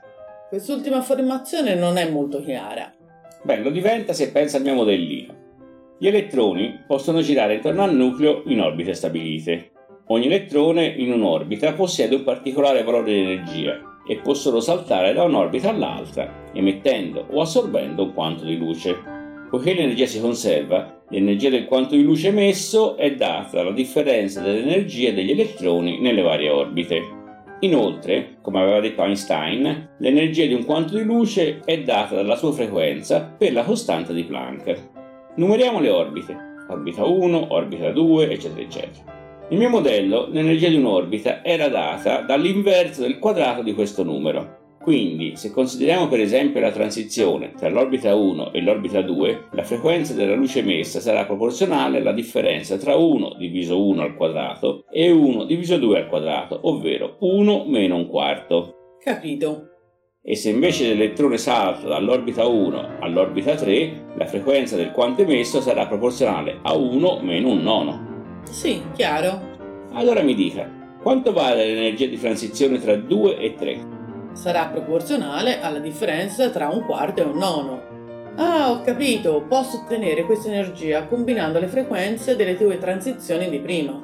Quest'ultima 0.50 0.98
affermazione 0.98 1.76
non 1.76 1.98
è 1.98 2.10
molto 2.10 2.42
chiara. 2.42 2.94
Beh, 3.44 3.58
lo 3.58 3.70
diventa 3.70 4.14
se 4.14 4.32
pensa 4.32 4.58
al 4.58 4.64
mio 4.64 4.76
modellino. 4.76 5.42
Gli 5.98 6.08
elettroni 6.08 6.84
possono 6.86 7.22
girare 7.22 7.56
intorno 7.56 7.84
al 7.84 7.96
nucleo 7.96 8.44
in 8.46 8.62
orbite 8.62 8.94
stabilite. 8.94 9.72
Ogni 10.08 10.26
elettrone 10.26 10.86
in 10.86 11.12
un'orbita 11.12 11.74
possiede 11.74 12.16
un 12.16 12.24
particolare 12.24 12.84
valore 12.84 13.12
di 13.12 13.20
energia 13.20 13.80
e 14.06 14.18
può 14.18 14.34
solo 14.34 14.60
saltare 14.60 15.14
da 15.14 15.24
un'orbita 15.24 15.70
all'altra, 15.70 16.50
emettendo 16.54 17.26
o 17.32 17.42
assorbendo 17.42 18.04
un 18.04 18.14
quanto 18.14 18.44
di 18.44 18.58
luce. 18.58 19.23
Poiché 19.54 19.76
l'energia 19.76 20.08
si 20.08 20.20
conserva, 20.20 21.04
l'energia 21.10 21.52
del 21.52 21.66
quanto 21.66 21.96
di 21.96 22.02
luce 22.02 22.30
emesso 22.30 22.98
è 22.98 23.14
data 23.14 23.58
dalla 23.58 23.72
differenza 23.72 24.42
dell'energia 24.42 25.12
degli 25.12 25.30
elettroni 25.30 26.00
nelle 26.00 26.24
varie 26.24 26.50
orbite. 26.50 27.02
Inoltre, 27.60 28.38
come 28.42 28.60
aveva 28.60 28.80
detto 28.80 29.04
Einstein, 29.04 29.92
l'energia 30.00 30.48
di 30.48 30.56
un 30.56 30.66
quanto 30.66 30.98
di 30.98 31.04
luce 31.04 31.60
è 31.66 31.80
data 31.84 32.16
dalla 32.16 32.36
sua 32.36 32.52
frequenza 32.52 33.22
per 33.22 33.54
la 33.54 33.64
costante 33.64 34.12
di 34.12 34.24
Planck. 34.24 34.90
Numeriamo 35.36 35.80
le 35.80 35.90
orbite, 35.92 36.36
orbita 36.68 37.06
1, 37.06 37.54
orbita 37.54 37.92
2, 37.92 38.32
eccetera, 38.32 38.60
eccetera. 38.62 39.46
Nel 39.52 39.60
mio 39.60 39.70
modello 39.70 40.30
l'energia 40.32 40.70
di 40.70 40.78
un'orbita 40.78 41.44
era 41.44 41.68
data 41.68 42.22
dall'inverso 42.22 43.04
del 43.04 43.20
quadrato 43.20 43.62
di 43.62 43.76
questo 43.76 44.02
numero. 44.02 44.62
Quindi, 44.84 45.38
se 45.38 45.50
consideriamo 45.50 46.10
per 46.10 46.20
esempio 46.20 46.60
la 46.60 46.70
transizione 46.70 47.54
tra 47.56 47.70
l'orbita 47.70 48.14
1 48.16 48.52
e 48.52 48.62
l'orbita 48.62 49.02
2, 49.02 49.48
la 49.54 49.64
frequenza 49.64 50.14
della 50.14 50.36
luce 50.36 50.60
emessa 50.60 51.00
sarà 51.00 51.24
proporzionale 51.24 52.00
alla 52.00 52.12
differenza 52.12 52.76
tra 52.76 52.94
1 52.94 53.36
diviso 53.40 53.82
1 53.82 54.02
al 54.02 54.16
quadrato 54.18 54.84
e 54.92 55.10
1 55.10 55.46
diviso 55.46 55.78
2 55.78 56.00
al 56.00 56.10
quadrato, 56.10 56.60
ovvero 56.64 57.16
1 57.22 57.64
meno 57.66 57.96
un 57.96 58.10
quarto. 58.10 58.98
Capito 59.02 59.70
e 60.26 60.36
se 60.36 60.50
invece 60.50 60.88
l'elettrone 60.88 61.38
salta 61.38 61.88
dall'orbita 61.88 62.46
1 62.46 62.98
all'orbita 63.00 63.56
3, 63.56 64.06
la 64.16 64.26
frequenza 64.26 64.78
del 64.78 64.92
quanto 64.92 65.22
emesso 65.22 65.60
sarà 65.60 65.86
proporzionale 65.86 66.60
a 66.62 66.74
1 66.76 67.20
meno 67.22 67.50
un 67.50 67.62
nono. 67.62 68.42
Sì, 68.50 68.82
chiaro. 68.96 69.52
Allora 69.92 70.22
mi 70.22 70.34
dica, 70.34 70.70
quanto 71.02 71.32
vale 71.34 71.66
l'energia 71.66 72.06
di 72.06 72.18
transizione 72.18 72.80
tra 72.80 72.96
2 72.96 73.38
e 73.38 73.56
3? 73.56 73.93
Sarà 74.34 74.66
proporzionale 74.66 75.62
alla 75.62 75.80
differenza 75.80 76.50
tra 76.50 76.70
un 76.70 76.84
quarto 76.84 77.22
e 77.22 77.26
un 77.26 77.38
nono. 77.38 77.82
Ah, 78.36 78.72
ho 78.72 78.82
capito, 78.82 79.46
posso 79.48 79.78
ottenere 79.78 80.24
questa 80.24 80.50
energia 80.50 81.06
combinando 81.06 81.60
le 81.60 81.68
frequenze 81.68 82.36
delle 82.36 82.58
due 82.58 82.80
transizioni 82.80 83.48
di 83.48 83.60
prima. 83.60 84.00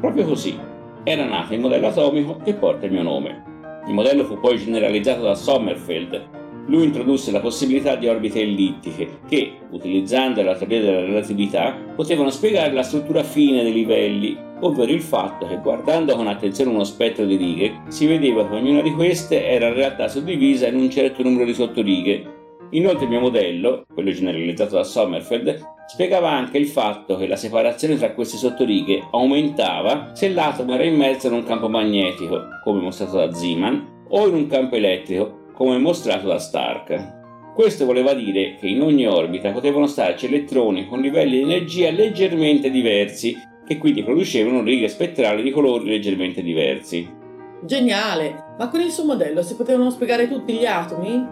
Proprio 0.00 0.24
così. 0.24 0.58
Era 1.02 1.24
nato 1.24 1.52
il 1.52 1.60
modello 1.60 1.88
atomico 1.88 2.36
che 2.44 2.54
porta 2.54 2.86
il 2.86 2.92
mio 2.92 3.02
nome. 3.02 3.42
Il 3.88 3.94
modello 3.94 4.24
fu 4.24 4.38
poi 4.38 4.56
generalizzato 4.56 5.22
da 5.22 5.34
Sommerfeld. 5.34 6.41
Lui 6.66 6.84
introdusse 6.84 7.32
la 7.32 7.40
possibilità 7.40 7.96
di 7.96 8.06
orbite 8.06 8.40
ellittiche 8.40 9.18
che, 9.28 9.54
utilizzando 9.70 10.42
la 10.42 10.54
teoria 10.54 10.80
della 10.80 11.00
relatività, 11.00 11.76
potevano 11.94 12.30
spiegare 12.30 12.72
la 12.72 12.84
struttura 12.84 13.24
fine 13.24 13.62
dei 13.62 13.72
livelli, 13.72 14.36
ovvero 14.60 14.92
il 14.92 15.00
fatto 15.00 15.46
che 15.46 15.58
guardando 15.58 16.14
con 16.14 16.28
attenzione 16.28 16.70
uno 16.70 16.84
spettro 16.84 17.24
di 17.24 17.36
righe 17.36 17.82
si 17.88 18.06
vedeva 18.06 18.48
che 18.48 18.54
ognuna 18.54 18.80
di 18.80 18.92
queste 18.92 19.44
era 19.44 19.68
in 19.68 19.74
realtà 19.74 20.08
suddivisa 20.08 20.68
in 20.68 20.76
un 20.76 20.88
certo 20.88 21.22
numero 21.22 21.44
di 21.44 21.54
sottorighe. 21.54 22.40
Inoltre 22.70 23.04
il 23.04 23.10
mio 23.10 23.20
modello, 23.20 23.84
quello 23.92 24.12
generalizzato 24.12 24.76
da 24.76 24.84
Sommerfeld, 24.84 25.60
spiegava 25.88 26.30
anche 26.30 26.56
il 26.56 26.68
fatto 26.68 27.18
che 27.18 27.26
la 27.26 27.36
separazione 27.36 27.96
tra 27.96 28.12
queste 28.12 28.38
sottorighe 28.38 29.08
aumentava 29.10 30.12
se 30.14 30.30
l'atomo 30.30 30.74
era 30.74 30.84
immerso 30.84 31.26
in 31.26 31.34
un 31.34 31.44
campo 31.44 31.68
magnetico, 31.68 32.40
come 32.64 32.80
mostrato 32.80 33.16
da 33.16 33.32
Zeeman, 33.32 34.04
o 34.08 34.26
in 34.26 34.34
un 34.34 34.46
campo 34.46 34.76
elettrico, 34.76 35.40
come 35.52 35.78
mostrato 35.78 36.26
da 36.26 36.38
Stark. 36.38 37.20
Questo 37.54 37.84
voleva 37.84 38.14
dire 38.14 38.56
che 38.58 38.66
in 38.66 38.80
ogni 38.80 39.06
orbita 39.06 39.52
potevano 39.52 39.86
starci 39.86 40.26
elettroni 40.26 40.86
con 40.86 41.00
livelli 41.00 41.36
di 41.36 41.42
energia 41.42 41.90
leggermente 41.90 42.70
diversi, 42.70 43.36
che 43.66 43.78
quindi 43.78 44.02
producevano 44.02 44.62
righe 44.62 44.88
spettrali 44.88 45.42
di 45.42 45.50
colori 45.50 45.84
leggermente 45.84 46.42
diversi. 46.42 47.08
Geniale! 47.64 48.54
Ma 48.58 48.68
con 48.68 48.80
il 48.80 48.90
suo 48.90 49.04
modello 49.04 49.42
si 49.42 49.54
potevano 49.54 49.90
spiegare 49.90 50.28
tutti 50.28 50.54
gli 50.54 50.64
atomi? 50.64 51.26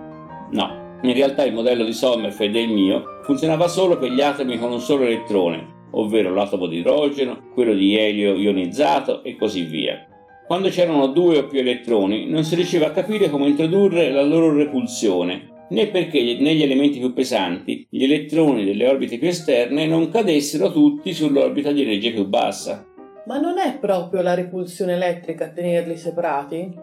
No, 0.50 0.98
in 1.02 1.14
realtà 1.14 1.44
il 1.44 1.54
modello 1.54 1.84
di 1.84 1.92
Sommerfeld 1.92 2.54
e 2.54 2.62
il 2.62 2.72
mio 2.72 3.20
funzionava 3.22 3.68
solo 3.68 3.98
per 3.98 4.10
gli 4.10 4.20
atomi 4.20 4.58
con 4.58 4.72
un 4.72 4.80
solo 4.80 5.04
elettrone, 5.04 5.86
ovvero 5.92 6.34
l'atomo 6.34 6.66
di 6.66 6.78
idrogeno, 6.78 7.50
quello 7.54 7.72
di 7.72 7.96
elio 7.96 8.34
ionizzato 8.34 9.22
e 9.24 9.36
così 9.36 9.62
via. 9.62 10.06
Quando 10.50 10.68
c'erano 10.68 11.06
due 11.06 11.38
o 11.38 11.46
più 11.46 11.60
elettroni 11.60 12.26
non 12.26 12.42
si 12.42 12.56
riusciva 12.56 12.86
a 12.86 12.90
capire 12.90 13.30
come 13.30 13.46
introdurre 13.46 14.10
la 14.10 14.22
loro 14.22 14.52
repulsione, 14.52 15.66
né 15.68 15.86
perché 15.86 16.20
negli 16.40 16.64
elementi 16.64 16.98
più 16.98 17.12
pesanti 17.12 17.86
gli 17.88 18.02
elettroni 18.02 18.64
delle 18.64 18.88
orbite 18.88 19.16
più 19.16 19.28
esterne 19.28 19.86
non 19.86 20.10
cadessero 20.10 20.72
tutti 20.72 21.12
sull'orbita 21.12 21.70
di 21.70 21.82
energia 21.82 22.10
più 22.10 22.26
bassa. 22.26 22.84
Ma 23.26 23.38
non 23.38 23.58
è 23.58 23.78
proprio 23.78 24.22
la 24.22 24.34
repulsione 24.34 24.94
elettrica 24.94 25.44
a 25.44 25.50
tenerli 25.50 25.96
separati? 25.96 26.74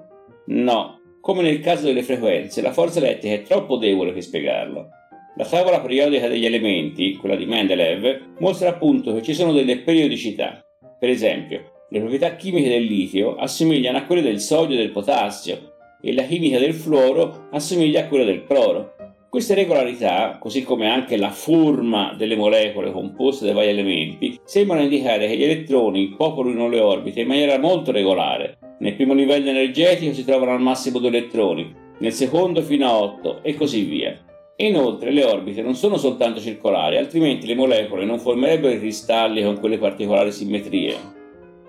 No, 0.46 1.02
come 1.20 1.42
nel 1.42 1.60
caso 1.60 1.88
delle 1.88 2.04
frequenze, 2.04 2.62
la 2.62 2.72
forza 2.72 3.00
elettrica 3.00 3.36
è 3.36 3.42
troppo 3.42 3.76
debole 3.76 4.14
per 4.14 4.24
spiegarlo. 4.24 4.88
La 5.36 5.46
tavola 5.46 5.82
periodica 5.82 6.30
degli 6.30 6.46
elementi, 6.46 7.18
quella 7.18 7.36
di 7.36 7.46
Mendeleev, 7.46 8.38
mostra 8.40 8.70
appunto 8.70 9.14
che 9.14 9.22
ci 9.22 9.34
sono 9.34 9.52
delle 9.52 9.80
periodicità. 9.80 10.66
Per 10.98 11.10
esempio, 11.10 11.77
le 11.90 12.00
proprietà 12.00 12.36
chimiche 12.36 12.68
del 12.68 12.84
litio 12.84 13.36
assomigliano 13.36 13.98
a 13.98 14.04
quelle 14.04 14.22
del 14.22 14.42
sodio 14.42 14.76
e 14.76 14.80
del 14.80 14.92
potassio 14.92 15.74
e 16.02 16.14
la 16.14 16.24
chimica 16.24 16.60
del 16.60 16.74
fluoro 16.74 17.48
assomiglia 17.52 18.02
a 18.02 18.08
quella 18.08 18.26
del 18.26 18.44
cloro. 18.44 18.96
Queste 19.30 19.56
regolarità, 19.56 20.38
così 20.40 20.64
come 20.64 20.90
anche 20.90 21.16
la 21.16 21.30
forma 21.30 22.14
delle 22.18 22.36
molecole 22.36 22.92
composte 22.92 23.46
dai 23.46 23.54
vari 23.54 23.70
elementi, 23.70 24.40
sembrano 24.44 24.84
indicare 24.84 25.28
che 25.28 25.38
gli 25.38 25.44
elettroni 25.44 26.16
popolino 26.18 26.68
le 26.68 26.80
orbite 26.80 27.22
in 27.22 27.28
maniera 27.28 27.58
molto 27.58 27.92
regolare, 27.92 28.58
nel 28.80 28.96
primo 28.96 29.14
livello 29.14 29.50
energetico 29.50 30.14
si 30.14 30.26
trovano 30.26 30.52
al 30.52 30.62
massimo 30.62 31.00
2 31.00 31.08
elettroni, 31.08 31.74
nel 32.00 32.14
secondo 32.14 32.62
fino 32.62 32.88
a 32.88 32.98
8 32.98 33.44
e 33.44 33.56
così 33.56 33.84
via. 33.84 34.18
Inoltre 34.58 35.12
le 35.12 35.24
orbite 35.24 35.62
non 35.62 35.76
sono 35.76 35.98
soltanto 35.98 36.40
circolari, 36.40 36.98
altrimenti 36.98 37.48
le 37.48 37.56
molecole 37.56 38.06
non 38.06 38.20
formerebbero 38.20 38.74
i 38.74 38.80
cristalli 38.80 39.44
con 39.44 39.60
quelle 39.60 39.78
particolari 39.78 40.32
simmetrie. 40.32 41.17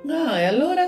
Ah, 0.07 0.39
e 0.39 0.45
allora? 0.45 0.87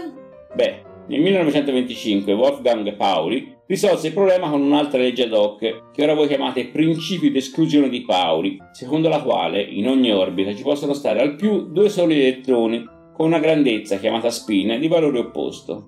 Beh, 0.54 0.82
nel 1.08 1.20
1925 1.20 2.32
Wolfgang 2.32 2.94
Pauli 2.94 3.56
risolse 3.66 4.08
il 4.08 4.12
problema 4.12 4.48
con 4.48 4.60
un'altra 4.60 5.00
legge 5.00 5.24
ad 5.24 5.32
hoc, 5.32 5.90
che 5.92 6.02
ora 6.02 6.14
voi 6.14 6.28
chiamate 6.28 6.68
principio 6.68 7.30
di 7.30 7.38
esclusione 7.38 7.88
di 7.88 8.02
Pauli, 8.02 8.58
secondo 8.72 9.08
la 9.08 9.22
quale 9.22 9.60
in 9.60 9.88
ogni 9.88 10.12
orbita 10.12 10.54
ci 10.54 10.62
possono 10.62 10.92
stare 10.92 11.20
al 11.20 11.36
più 11.36 11.70
due 11.70 11.88
soli 11.88 12.20
elettroni 12.20 12.84
con 13.12 13.26
una 13.26 13.38
grandezza 13.38 13.98
chiamata 13.98 14.30
spin 14.30 14.78
di 14.78 14.88
valore 14.88 15.18
opposto. 15.18 15.86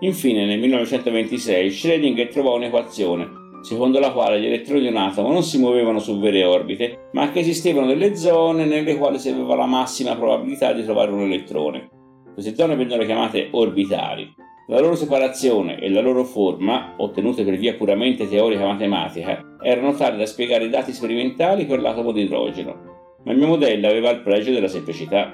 Infine, 0.00 0.44
nel 0.44 0.58
1926, 0.58 1.68
Schrödinger 1.70 2.28
trovò 2.28 2.56
un'equazione 2.56 3.42
secondo 3.64 3.98
la 3.98 4.12
quale 4.12 4.38
gli 4.38 4.44
elettroni 4.44 4.82
di 4.82 4.88
un 4.88 4.96
atomo 4.98 5.32
non 5.32 5.42
si 5.42 5.58
muovevano 5.58 5.98
su 5.98 6.18
vere 6.20 6.44
orbite, 6.44 7.08
ma 7.12 7.30
che 7.30 7.38
esistevano 7.38 7.86
delle 7.86 8.14
zone 8.14 8.66
nelle 8.66 8.96
quali 8.96 9.18
si 9.18 9.30
aveva 9.30 9.56
la 9.56 9.64
massima 9.64 10.14
probabilità 10.14 10.74
di 10.74 10.84
trovare 10.84 11.10
un 11.10 11.22
elettrone. 11.22 11.93
Queste 12.34 12.56
zone 12.56 12.74
vengono 12.74 13.04
chiamate 13.04 13.48
orbitali. 13.52 14.34
La 14.66 14.80
loro 14.80 14.96
separazione 14.96 15.78
e 15.78 15.88
la 15.88 16.00
loro 16.00 16.24
forma, 16.24 16.94
ottenute 16.96 17.44
per 17.44 17.56
via 17.56 17.74
puramente 17.74 18.28
teorica 18.28 18.66
matematica, 18.66 19.56
erano 19.62 19.94
tali 19.94 20.16
da 20.16 20.26
spiegare 20.26 20.64
i 20.64 20.70
dati 20.70 20.92
sperimentali 20.92 21.64
per 21.64 21.80
l'atomo 21.80 22.10
di 22.10 22.22
idrogeno, 22.22 23.18
ma 23.22 23.32
il 23.32 23.38
mio 23.38 23.46
modello 23.46 23.86
aveva 23.86 24.10
il 24.10 24.22
pregio 24.22 24.50
della 24.50 24.66
semplicità. 24.66 25.32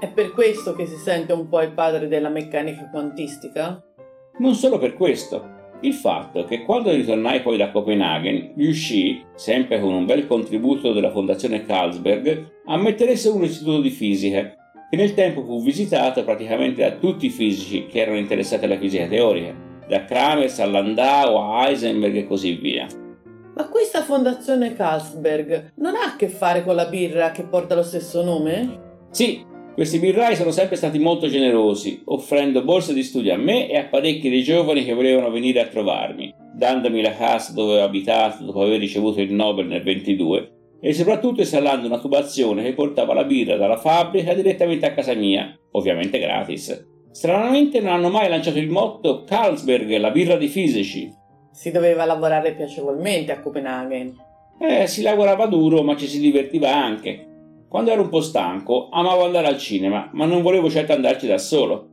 È 0.00 0.08
per 0.08 0.32
questo 0.32 0.74
che 0.74 0.86
si 0.86 0.96
sente 0.96 1.32
un 1.32 1.48
po' 1.48 1.60
il 1.60 1.72
padre 1.72 2.08
della 2.08 2.30
meccanica 2.30 2.88
quantistica? 2.90 3.84
Non 4.38 4.54
solo 4.54 4.78
per 4.78 4.94
questo. 4.94 5.58
Il 5.82 5.94
fatto 5.94 6.40
è 6.40 6.44
che 6.46 6.64
quando 6.64 6.90
ritornai 6.90 7.42
poi 7.42 7.56
da 7.56 7.70
Copenaghen, 7.70 8.54
riuscì, 8.56 9.22
sempre 9.34 9.80
con 9.80 9.92
un 9.92 10.04
bel 10.04 10.26
contributo 10.26 10.92
della 10.92 11.10
Fondazione 11.10 11.64
Carlsberg, 11.64 12.62
a 12.66 12.76
mettere 12.76 13.16
su 13.16 13.36
un 13.36 13.44
istituto 13.44 13.80
di 13.80 13.90
fisica, 13.90 14.54
che 14.90 14.96
nel 14.96 15.14
tempo 15.14 15.44
fu 15.44 15.62
visitato 15.62 16.24
praticamente 16.24 16.82
da 16.82 16.96
tutti 16.96 17.26
i 17.26 17.30
fisici 17.30 17.86
che 17.86 18.00
erano 18.00 18.18
interessati 18.18 18.64
alla 18.64 18.76
fisica 18.76 19.06
teorica, 19.06 19.54
da 19.86 20.04
Kramers 20.04 20.58
a 20.58 20.66
Landau 20.66 21.36
a 21.36 21.68
Heisenberg 21.68 22.16
e 22.16 22.26
così 22.26 22.54
via. 22.54 22.88
Ma 23.54 23.68
questa 23.68 24.02
fondazione 24.02 24.74
Carlsberg 24.74 25.74
non 25.76 25.94
ha 25.94 26.12
a 26.12 26.16
che 26.16 26.28
fare 26.28 26.64
con 26.64 26.74
la 26.74 26.86
birra 26.86 27.30
che 27.30 27.44
porta 27.44 27.76
lo 27.76 27.84
stesso 27.84 28.24
nome? 28.24 28.88
Sì, 29.10 29.44
questi 29.74 30.00
birrai 30.00 30.34
sono 30.34 30.50
sempre 30.50 30.74
stati 30.74 30.98
molto 30.98 31.28
generosi, 31.28 32.02
offrendo 32.06 32.64
borse 32.64 32.92
di 32.92 33.04
studio 33.04 33.32
a 33.32 33.36
me 33.36 33.70
e 33.70 33.76
a 33.76 33.84
parecchi 33.84 34.28
dei 34.28 34.42
giovani 34.42 34.84
che 34.84 34.94
volevano 34.94 35.30
venire 35.30 35.60
a 35.60 35.68
trovarmi, 35.68 36.34
dandomi 36.52 37.00
la 37.00 37.14
casa 37.14 37.52
dove 37.52 37.80
ho 37.80 37.84
abitato 37.84 38.42
dopo 38.42 38.62
aver 38.62 38.80
ricevuto 38.80 39.20
il 39.20 39.32
Nobel 39.32 39.66
nel 39.66 39.82
22 39.82 40.58
e 40.80 40.92
soprattutto 40.94 41.40
installando 41.40 41.86
una 41.86 41.98
tubazione 41.98 42.62
che 42.62 42.72
portava 42.72 43.12
la 43.12 43.24
birra 43.24 43.56
dalla 43.56 43.76
fabbrica 43.76 44.34
direttamente 44.34 44.86
a 44.86 44.94
casa 44.94 45.14
mia, 45.14 45.54
ovviamente 45.72 46.18
gratis. 46.18 46.88
Stranamente 47.10 47.80
non 47.80 47.92
hanno 47.92 48.08
mai 48.08 48.28
lanciato 48.28 48.58
il 48.58 48.70
motto 48.70 49.24
Carlsberg, 49.24 49.96
la 49.96 50.10
birra 50.10 50.36
di 50.36 50.48
fisici. 50.48 51.12
Si 51.52 51.70
doveva 51.70 52.04
lavorare 52.04 52.54
piacevolmente 52.54 53.32
a 53.32 53.40
Copenaghen. 53.40 54.14
Eh, 54.60 54.86
si 54.86 55.02
lavorava 55.02 55.46
duro, 55.46 55.82
ma 55.82 55.96
ci 55.96 56.06
si 56.06 56.20
divertiva 56.20 56.74
anche. 56.74 57.26
Quando 57.68 57.90
ero 57.90 58.02
un 58.02 58.08
po' 58.08 58.20
stanco, 58.20 58.88
amavo 58.90 59.24
andare 59.24 59.48
al 59.48 59.58
cinema, 59.58 60.08
ma 60.12 60.24
non 60.24 60.42
volevo 60.42 60.70
certo 60.70 60.92
andarci 60.92 61.26
da 61.26 61.38
solo. 61.38 61.89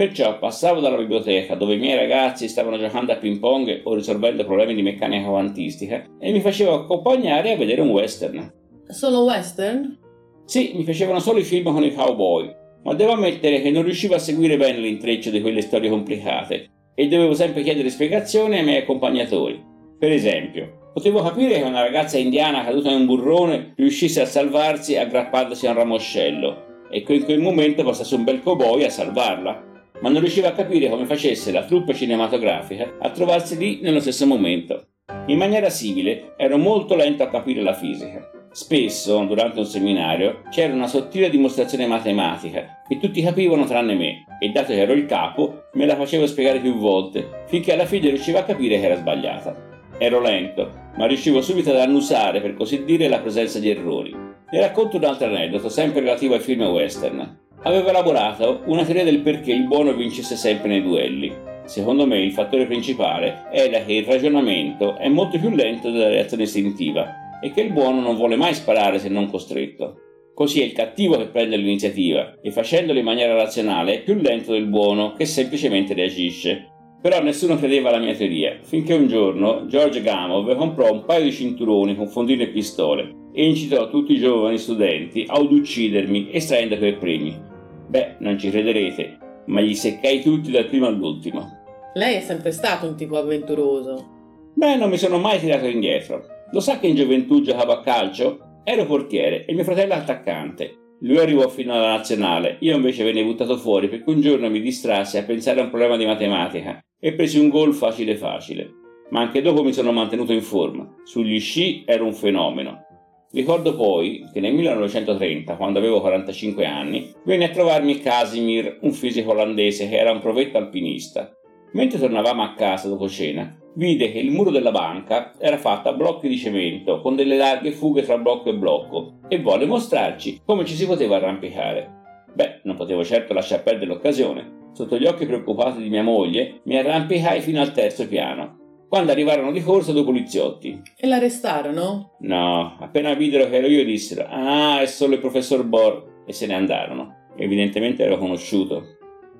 Perciò 0.00 0.38
passavo 0.38 0.80
dalla 0.80 0.96
biblioteca 0.96 1.56
dove 1.56 1.74
i 1.74 1.78
miei 1.78 1.94
ragazzi 1.94 2.48
stavano 2.48 2.78
giocando 2.78 3.12
a 3.12 3.16
ping 3.16 3.38
pong 3.38 3.82
o 3.84 3.94
risolvendo 3.94 4.46
problemi 4.46 4.74
di 4.74 4.80
meccanica 4.80 5.28
quantistica 5.28 6.06
e 6.18 6.32
mi 6.32 6.40
facevo 6.40 6.72
accompagnare 6.72 7.52
a 7.52 7.56
vedere 7.58 7.82
un 7.82 7.90
western. 7.90 8.50
Solo 8.88 9.24
western? 9.24 9.98
Sì, 10.46 10.72
mi 10.74 10.84
piacevano 10.84 11.18
solo 11.18 11.40
i 11.40 11.42
film 11.42 11.70
con 11.70 11.84
i 11.84 11.92
cowboy, 11.92 12.50
ma 12.82 12.94
devo 12.94 13.12
ammettere 13.12 13.60
che 13.60 13.70
non 13.70 13.82
riuscivo 13.82 14.14
a 14.14 14.18
seguire 14.18 14.56
bene 14.56 14.78
l'intreccio 14.78 15.28
di 15.28 15.42
quelle 15.42 15.60
storie 15.60 15.90
complicate 15.90 16.70
e 16.94 17.06
dovevo 17.06 17.34
sempre 17.34 17.62
chiedere 17.62 17.90
spiegazioni 17.90 18.56
ai 18.56 18.64
miei 18.64 18.78
accompagnatori. 18.78 19.62
Per 19.98 20.10
esempio, 20.10 20.92
potevo 20.94 21.20
capire 21.20 21.56
che 21.56 21.68
una 21.68 21.82
ragazza 21.82 22.16
indiana 22.16 22.64
caduta 22.64 22.90
in 22.90 23.00
un 23.00 23.06
burrone 23.06 23.74
riuscisse 23.76 24.22
a 24.22 24.26
salvarsi 24.26 24.96
aggrappandosi 24.96 25.66
a 25.66 25.72
un 25.72 25.76
ramoscello 25.76 26.86
e 26.90 27.02
che 27.02 27.12
in 27.12 27.24
quel 27.24 27.40
momento 27.40 27.84
passasse 27.84 28.14
un 28.14 28.24
bel 28.24 28.42
cowboy 28.42 28.82
a 28.84 28.88
salvarla 28.88 29.68
ma 30.00 30.08
non 30.08 30.20
riusciva 30.20 30.48
a 30.48 30.52
capire 30.52 30.88
come 30.88 31.04
facesse 31.04 31.52
la 31.52 31.64
troupe 31.64 31.94
cinematografica 31.94 32.96
a 32.98 33.10
trovarsi 33.10 33.56
lì 33.56 33.80
nello 33.82 34.00
stesso 34.00 34.26
momento. 34.26 34.86
In 35.26 35.38
maniera 35.38 35.70
simile, 35.70 36.34
ero 36.36 36.56
molto 36.56 36.94
lento 36.94 37.22
a 37.22 37.28
capire 37.28 37.62
la 37.62 37.74
fisica. 37.74 38.30
Spesso, 38.52 39.22
durante 39.24 39.60
un 39.60 39.64
seminario, 39.64 40.42
c'era 40.50 40.72
una 40.72 40.88
sottile 40.88 41.30
dimostrazione 41.30 41.86
matematica 41.86 42.82
che 42.88 42.98
tutti 42.98 43.22
capivano 43.22 43.64
tranne 43.64 43.94
me, 43.94 44.24
e 44.40 44.48
dato 44.48 44.72
che 44.72 44.80
ero 44.80 44.92
il 44.92 45.06
capo, 45.06 45.66
me 45.74 45.86
la 45.86 45.94
facevo 45.94 46.26
spiegare 46.26 46.58
più 46.58 46.74
volte, 46.76 47.44
finché 47.46 47.72
alla 47.72 47.86
fine 47.86 48.08
riuscivo 48.08 48.38
a 48.38 48.42
capire 48.42 48.80
che 48.80 48.86
era 48.86 48.96
sbagliata. 48.96 49.68
Ero 49.98 50.20
lento, 50.20 50.72
ma 50.96 51.06
riuscivo 51.06 51.42
subito 51.42 51.70
ad 51.70 51.78
annusare, 51.78 52.40
per 52.40 52.54
così 52.54 52.84
dire, 52.84 53.06
la 53.06 53.20
presenza 53.20 53.60
di 53.60 53.70
errori. 53.70 54.16
Vi 54.50 54.58
racconto 54.58 54.96
un 54.96 55.04
altro 55.04 55.26
aneddoto, 55.26 55.68
sempre 55.68 56.00
relativo 56.00 56.34
ai 56.34 56.40
film 56.40 56.62
western 56.62 57.38
aveva 57.62 57.90
elaborato 57.90 58.62
una 58.66 58.84
teoria 58.84 59.04
del 59.04 59.20
perché 59.20 59.52
il 59.52 59.66
buono 59.66 59.92
vincesse 59.92 60.36
sempre 60.36 60.68
nei 60.68 60.82
duelli. 60.82 61.32
Secondo 61.64 62.06
me 62.06 62.18
il 62.18 62.32
fattore 62.32 62.66
principale 62.66 63.44
era 63.52 63.84
che 63.84 63.92
il 63.92 64.04
ragionamento 64.04 64.96
è 64.96 65.08
molto 65.08 65.38
più 65.38 65.50
lento 65.50 65.90
della 65.90 66.08
reazione 66.08 66.44
istintiva 66.44 67.38
e 67.40 67.52
che 67.52 67.60
il 67.60 67.72
buono 67.72 68.00
non 68.00 68.16
vuole 68.16 68.36
mai 68.36 68.54
sparare 68.54 68.98
se 68.98 69.08
non 69.08 69.30
costretto. 69.30 69.96
Così 70.34 70.62
è 70.62 70.64
il 70.64 70.72
cattivo 70.72 71.18
che 71.18 71.26
prende 71.26 71.56
l'iniziativa 71.56 72.38
e 72.40 72.50
facendolo 72.50 72.98
in 72.98 73.04
maniera 73.04 73.34
razionale 73.34 73.94
è 73.94 74.02
più 74.02 74.14
lento 74.14 74.52
del 74.52 74.66
buono 74.66 75.12
che 75.12 75.26
semplicemente 75.26 75.92
reagisce. 75.92 76.66
Però 77.02 77.22
nessuno 77.22 77.56
credeva 77.56 77.88
alla 77.88 77.98
mia 77.98 78.14
teoria, 78.14 78.58
finché 78.62 78.94
un 78.94 79.06
giorno 79.06 79.66
George 79.66 80.02
Gamov 80.02 80.54
comprò 80.56 80.92
un 80.92 81.04
paio 81.04 81.24
di 81.24 81.32
cinturoni 81.32 81.94
con 81.94 82.08
fondine 82.08 82.44
e 82.44 82.48
pistole 82.48 83.14
e 83.32 83.46
incitò 83.46 83.88
tutti 83.88 84.12
i 84.12 84.18
giovani 84.18 84.58
studenti 84.58 85.24
a 85.26 85.38
uccidermi 85.38 86.28
estraendo 86.32 86.76
quei 86.76 86.94
premi. 86.94 87.49
Beh, 87.90 88.18
non 88.20 88.38
ci 88.38 88.50
crederete, 88.50 89.18
ma 89.46 89.60
gli 89.60 89.74
seccai 89.74 90.22
tutti 90.22 90.52
dal 90.52 90.66
primo 90.66 90.86
all'ultimo. 90.86 91.58
Lei 91.94 92.14
è 92.14 92.20
sempre 92.20 92.52
stato 92.52 92.86
un 92.86 92.94
tipo 92.94 93.18
avventuroso. 93.18 94.52
Beh, 94.54 94.76
non 94.76 94.90
mi 94.90 94.96
sono 94.96 95.18
mai 95.18 95.40
tirato 95.40 95.66
indietro. 95.66 96.24
Lo 96.52 96.60
sa 96.60 96.78
che 96.78 96.86
in 96.86 96.94
gioventù 96.94 97.40
giocavo 97.42 97.72
a 97.72 97.82
calcio? 97.82 98.60
Ero 98.62 98.84
portiere 98.86 99.44
e 99.44 99.54
mio 99.54 99.64
fratello 99.64 99.94
attaccante. 99.94 100.94
Lui 101.00 101.18
arrivò 101.18 101.48
fino 101.48 101.72
alla 101.74 101.96
nazionale, 101.96 102.58
io 102.60 102.76
invece 102.76 103.02
venne 103.02 103.24
buttato 103.24 103.56
fuori 103.56 103.88
perché 103.88 104.08
un 104.08 104.20
giorno 104.20 104.48
mi 104.48 104.60
distrassi 104.60 105.18
a 105.18 105.24
pensare 105.24 105.58
a 105.58 105.64
un 105.64 105.70
problema 105.70 105.96
di 105.96 106.06
matematica 106.06 106.78
e 106.96 107.14
presi 107.14 107.40
un 107.40 107.48
gol 107.48 107.74
facile 107.74 108.16
facile. 108.16 108.70
Ma 109.08 109.22
anche 109.22 109.42
dopo 109.42 109.64
mi 109.64 109.72
sono 109.72 109.90
mantenuto 109.90 110.32
in 110.32 110.42
forma. 110.42 110.88
Sugli 111.02 111.40
sci 111.40 111.82
ero 111.84 112.04
un 112.04 112.12
fenomeno. 112.14 112.84
Ricordo 113.32 113.76
poi 113.76 114.28
che 114.32 114.40
nel 114.40 114.52
1930, 114.54 115.54
quando 115.54 115.78
avevo 115.78 116.00
45 116.00 116.66
anni, 116.66 117.12
venne 117.24 117.44
a 117.44 117.50
trovarmi 117.50 118.00
Casimir, 118.00 118.78
un 118.80 118.90
fisico 118.90 119.30
olandese 119.30 119.88
che 119.88 119.96
era 119.96 120.10
un 120.10 120.18
provetto 120.18 120.58
alpinista. 120.58 121.32
Mentre 121.74 122.00
tornavamo 122.00 122.42
a 122.42 122.54
casa 122.54 122.88
dopo 122.88 123.08
cena, 123.08 123.56
vide 123.74 124.10
che 124.10 124.18
il 124.18 124.32
muro 124.32 124.50
della 124.50 124.72
banca 124.72 125.34
era 125.38 125.58
fatto 125.58 125.88
a 125.88 125.92
blocchi 125.92 126.26
di 126.26 126.36
cemento 126.36 127.00
con 127.00 127.14
delle 127.14 127.36
larghe 127.36 127.70
fughe 127.70 128.02
tra 128.02 128.18
blocco 128.18 128.50
e 128.50 128.54
blocco 128.54 129.18
e 129.28 129.40
volle 129.40 129.66
mostrarci 129.66 130.40
come 130.44 130.64
ci 130.64 130.74
si 130.74 130.84
poteva 130.84 131.14
arrampicare. 131.14 131.98
Beh, 132.34 132.62
non 132.64 132.74
potevo 132.74 133.04
certo 133.04 133.32
lasciar 133.32 133.62
perdere 133.62 133.86
l'occasione. 133.86 134.58
Sotto 134.72 134.98
gli 134.98 135.06
occhi 135.06 135.26
preoccupati 135.26 135.80
di 135.80 135.88
mia 135.88 136.02
moglie, 136.02 136.62
mi 136.64 136.76
arrampicai 136.76 137.40
fino 137.40 137.60
al 137.60 137.70
terzo 137.70 138.08
piano 138.08 138.58
quando 138.90 139.12
arrivarono 139.12 139.52
di 139.52 139.62
corsa 139.62 139.92
due 139.92 140.02
poliziotti. 140.02 140.82
E 140.96 141.06
l'arrestarono? 141.06 142.16
No, 142.22 142.76
appena 142.80 143.14
videro 143.14 143.48
che 143.48 143.58
ero 143.58 143.68
io 143.68 143.84
dissero 143.84 144.26
«Ah, 144.28 144.80
è 144.80 144.86
solo 144.86 145.14
il 145.14 145.20
professor 145.20 145.64
Bohr» 145.64 146.24
e 146.26 146.32
se 146.32 146.48
ne 146.48 146.54
andarono. 146.54 147.28
Evidentemente 147.36 148.02
ero 148.02 148.18
conosciuto. 148.18 148.82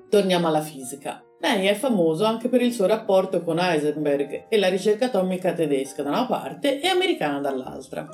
Torniamo 0.09 0.47
alla 0.47 0.61
fisica. 0.61 1.21
Lei 1.41 1.67
è 1.67 1.73
famoso 1.73 2.23
anche 2.23 2.47
per 2.47 2.61
il 2.61 2.71
suo 2.71 2.85
rapporto 2.85 3.43
con 3.43 3.59
Heisenberg 3.59 4.45
e 4.47 4.57
la 4.57 4.69
ricerca 4.69 5.07
atomica 5.07 5.51
tedesca 5.51 6.01
da 6.01 6.11
una 6.11 6.25
parte 6.25 6.79
e 6.79 6.87
americana 6.87 7.41
dall'altra. 7.41 8.07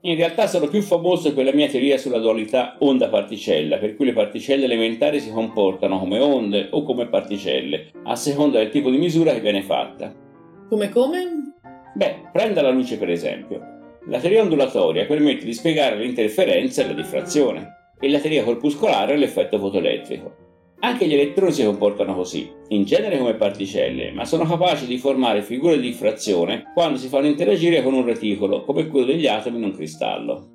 In 0.00 0.16
realtà 0.16 0.48
sono 0.48 0.66
più 0.66 0.82
famoso 0.82 1.32
per 1.32 1.44
la 1.44 1.52
mia 1.52 1.68
teoria 1.68 1.98
sulla 1.98 2.18
dualità 2.18 2.74
onda-particella, 2.80 3.78
per 3.78 3.94
cui 3.94 4.06
le 4.06 4.12
particelle 4.12 4.64
elementari 4.64 5.20
si 5.20 5.30
comportano 5.30 6.00
come 6.00 6.18
onde 6.18 6.66
o 6.72 6.82
come 6.82 7.06
particelle, 7.06 7.92
a 8.02 8.16
seconda 8.16 8.58
del 8.58 8.70
tipo 8.70 8.90
di 8.90 8.98
misura 8.98 9.32
che 9.32 9.40
viene 9.40 9.62
fatta. 9.62 10.22
Come 10.68 10.88
come? 10.88 11.52
Beh, 11.94 12.28
prenda 12.32 12.62
la 12.62 12.70
luce 12.70 12.96
per 12.96 13.10
esempio. 13.10 13.60
La 14.06 14.18
teoria 14.18 14.42
ondulatoria 14.42 15.06
permette 15.06 15.44
di 15.44 15.52
spiegare 15.52 15.96
l'interferenza 15.96 16.82
e 16.82 16.86
la 16.86 16.92
diffrazione, 16.94 17.92
e 18.00 18.10
la 18.10 18.18
teoria 18.18 18.44
corpuscolare 18.44 19.16
l'effetto 19.16 19.58
fotoelettrico. 19.58 20.42
Anche 20.80 21.06
gli 21.06 21.14
elettroni 21.14 21.52
si 21.52 21.64
comportano 21.64 22.14
così, 22.14 22.50
in 22.68 22.84
genere 22.84 23.16
come 23.18 23.34
particelle, 23.34 24.10
ma 24.12 24.24
sono 24.24 24.44
capaci 24.44 24.86
di 24.86 24.98
formare 24.98 25.42
figure 25.42 25.76
di 25.76 25.88
diffrazione 25.88 26.64
quando 26.74 26.98
si 26.98 27.08
fanno 27.08 27.26
interagire 27.26 27.82
con 27.82 27.94
un 27.94 28.04
reticolo, 28.04 28.64
come 28.64 28.86
quello 28.88 29.06
degli 29.06 29.26
atomi 29.26 29.58
in 29.58 29.64
un 29.64 29.72
cristallo. 29.72 30.50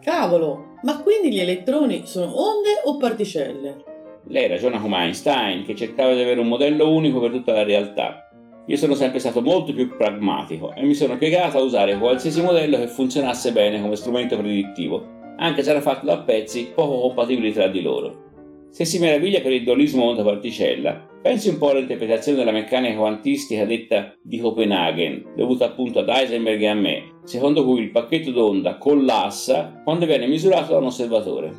Cavolo, 0.00 0.76
ma 0.82 1.02
quindi 1.02 1.32
gli 1.32 1.40
elettroni 1.40 2.02
sono 2.06 2.26
onde 2.26 2.70
o 2.84 2.96
particelle? 2.96 3.84
Lei 4.28 4.48
ragiona 4.48 4.80
come 4.80 4.98
Einstein, 4.98 5.64
che 5.64 5.74
cercava 5.74 6.14
di 6.14 6.22
avere 6.22 6.40
un 6.40 6.48
modello 6.48 6.90
unico 6.90 7.20
per 7.20 7.30
tutta 7.30 7.52
la 7.52 7.62
realtà, 7.62 8.23
io 8.66 8.76
sono 8.76 8.94
sempre 8.94 9.18
stato 9.18 9.42
molto 9.42 9.74
più 9.74 9.94
pragmatico 9.94 10.72
e 10.74 10.82
mi 10.84 10.94
sono 10.94 11.18
piegato 11.18 11.58
a 11.58 11.62
usare 11.62 11.98
qualsiasi 11.98 12.40
modello 12.40 12.78
che 12.78 12.86
funzionasse 12.86 13.52
bene 13.52 13.80
come 13.80 13.96
strumento 13.96 14.38
predittivo, 14.38 15.06
anche 15.36 15.62
se 15.62 15.70
era 15.70 15.82
fatto 15.82 16.06
da 16.06 16.18
pezzi 16.20 16.72
poco 16.74 17.00
compatibili 17.00 17.52
tra 17.52 17.68
di 17.68 17.82
loro. 17.82 18.22
Se 18.70 18.84
si 18.84 18.98
meraviglia 18.98 19.40
per 19.40 19.52
il 19.52 19.64
dualismo 19.64 20.04
onda-particella, 20.04 21.08
pensi 21.20 21.50
un 21.50 21.58
po' 21.58 21.70
all'interpretazione 21.70 22.38
della 22.38 22.50
meccanica 22.50 22.96
quantistica 22.96 23.66
detta 23.66 24.14
di 24.20 24.38
Copenaghen, 24.38 25.34
dovuta 25.36 25.66
appunto 25.66 25.98
ad 25.98 26.08
Heisenberg 26.08 26.60
e 26.60 26.66
a 26.66 26.74
me, 26.74 27.02
secondo 27.24 27.64
cui 27.64 27.82
il 27.82 27.90
pacchetto 27.90 28.30
d'onda 28.30 28.78
collassa 28.78 29.82
quando 29.84 30.06
viene 30.06 30.26
misurato 30.26 30.72
da 30.72 30.78
un 30.78 30.86
osservatore. 30.86 31.52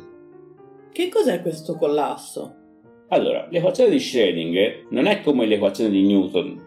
Che 0.92 1.08
cos'è 1.08 1.40
questo 1.40 1.76
collasso? 1.76 2.54
Allora, 3.10 3.46
l'equazione 3.50 3.90
di 3.90 3.98
Schrödinger 3.98 4.86
non 4.90 5.06
è 5.06 5.20
come 5.20 5.46
l'equazione 5.46 5.90
di 5.90 6.02
Newton, 6.02 6.65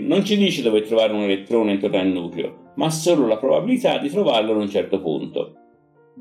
non 0.00 0.24
ci 0.24 0.36
dice 0.36 0.62
dove 0.62 0.82
trovare 0.82 1.12
un 1.12 1.22
elettrone 1.22 1.72
intorno 1.72 1.98
al 1.98 2.08
nucleo, 2.08 2.72
ma 2.76 2.90
solo 2.90 3.26
la 3.26 3.36
probabilità 3.36 3.98
di 3.98 4.08
trovarlo 4.08 4.52
ad 4.52 4.58
un 4.58 4.68
certo 4.68 5.00
punto. 5.00 5.54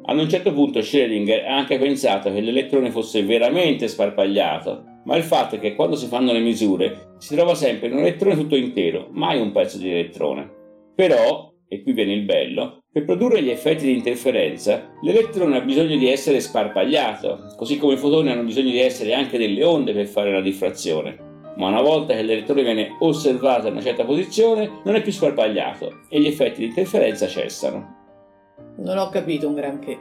Ad 0.05 0.17
un 0.17 0.29
certo 0.29 0.53
punto 0.53 0.79
Schrödinger 0.79 1.45
ha 1.45 1.57
anche 1.57 1.77
pensato 1.77 2.31
che 2.31 2.41
l'elettrone 2.41 2.91
fosse 2.91 3.23
veramente 3.23 3.87
sparpagliato, 3.87 4.83
ma 5.05 5.15
il 5.15 5.23
fatto 5.23 5.55
è 5.55 5.59
che 5.59 5.75
quando 5.75 5.95
si 5.95 6.07
fanno 6.07 6.31
le 6.31 6.39
misure 6.39 7.15
si 7.17 7.35
trova 7.35 7.55
sempre 7.55 7.89
un 7.89 7.99
elettrone 7.99 8.35
tutto 8.35 8.55
intero, 8.55 9.07
mai 9.11 9.39
un 9.41 9.51
pezzo 9.51 9.77
di 9.77 9.89
elettrone. 9.89 10.49
Però, 10.95 11.51
e 11.67 11.81
qui 11.81 11.93
viene 11.93 12.13
il 12.13 12.23
bello, 12.23 12.83
per 12.91 13.05
produrre 13.05 13.41
gli 13.41 13.49
effetti 13.49 13.85
di 13.85 13.93
interferenza, 13.93 14.91
l'elettrone 15.01 15.57
ha 15.57 15.61
bisogno 15.61 15.95
di 15.97 16.09
essere 16.09 16.39
sparpagliato, 16.39 17.53
così 17.55 17.77
come 17.77 17.93
i 17.93 17.97
fotoni 17.97 18.31
hanno 18.31 18.43
bisogno 18.43 18.71
di 18.71 18.79
essere 18.79 19.13
anche 19.13 19.37
delle 19.37 19.63
onde 19.63 19.93
per 19.93 20.07
fare 20.07 20.31
la 20.31 20.41
diffrazione. 20.41 21.28
Ma 21.59 21.67
una 21.67 21.81
volta 21.81 22.15
che 22.15 22.21
l'elettrone 22.21 22.63
viene 22.63 22.95
osservato 22.99 23.67
in 23.67 23.73
una 23.73 23.81
certa 23.81 24.05
posizione 24.05 24.79
non 24.83 24.95
è 24.95 25.01
più 25.01 25.11
sparpagliato 25.11 26.03
e 26.09 26.19
gli 26.21 26.27
effetti 26.27 26.61
di 26.61 26.67
interferenza 26.67 27.27
cessano. 27.27 27.97
Non 28.77 28.97
ho 28.97 29.09
capito 29.09 29.47
un 29.47 29.55
granché. 29.55 29.99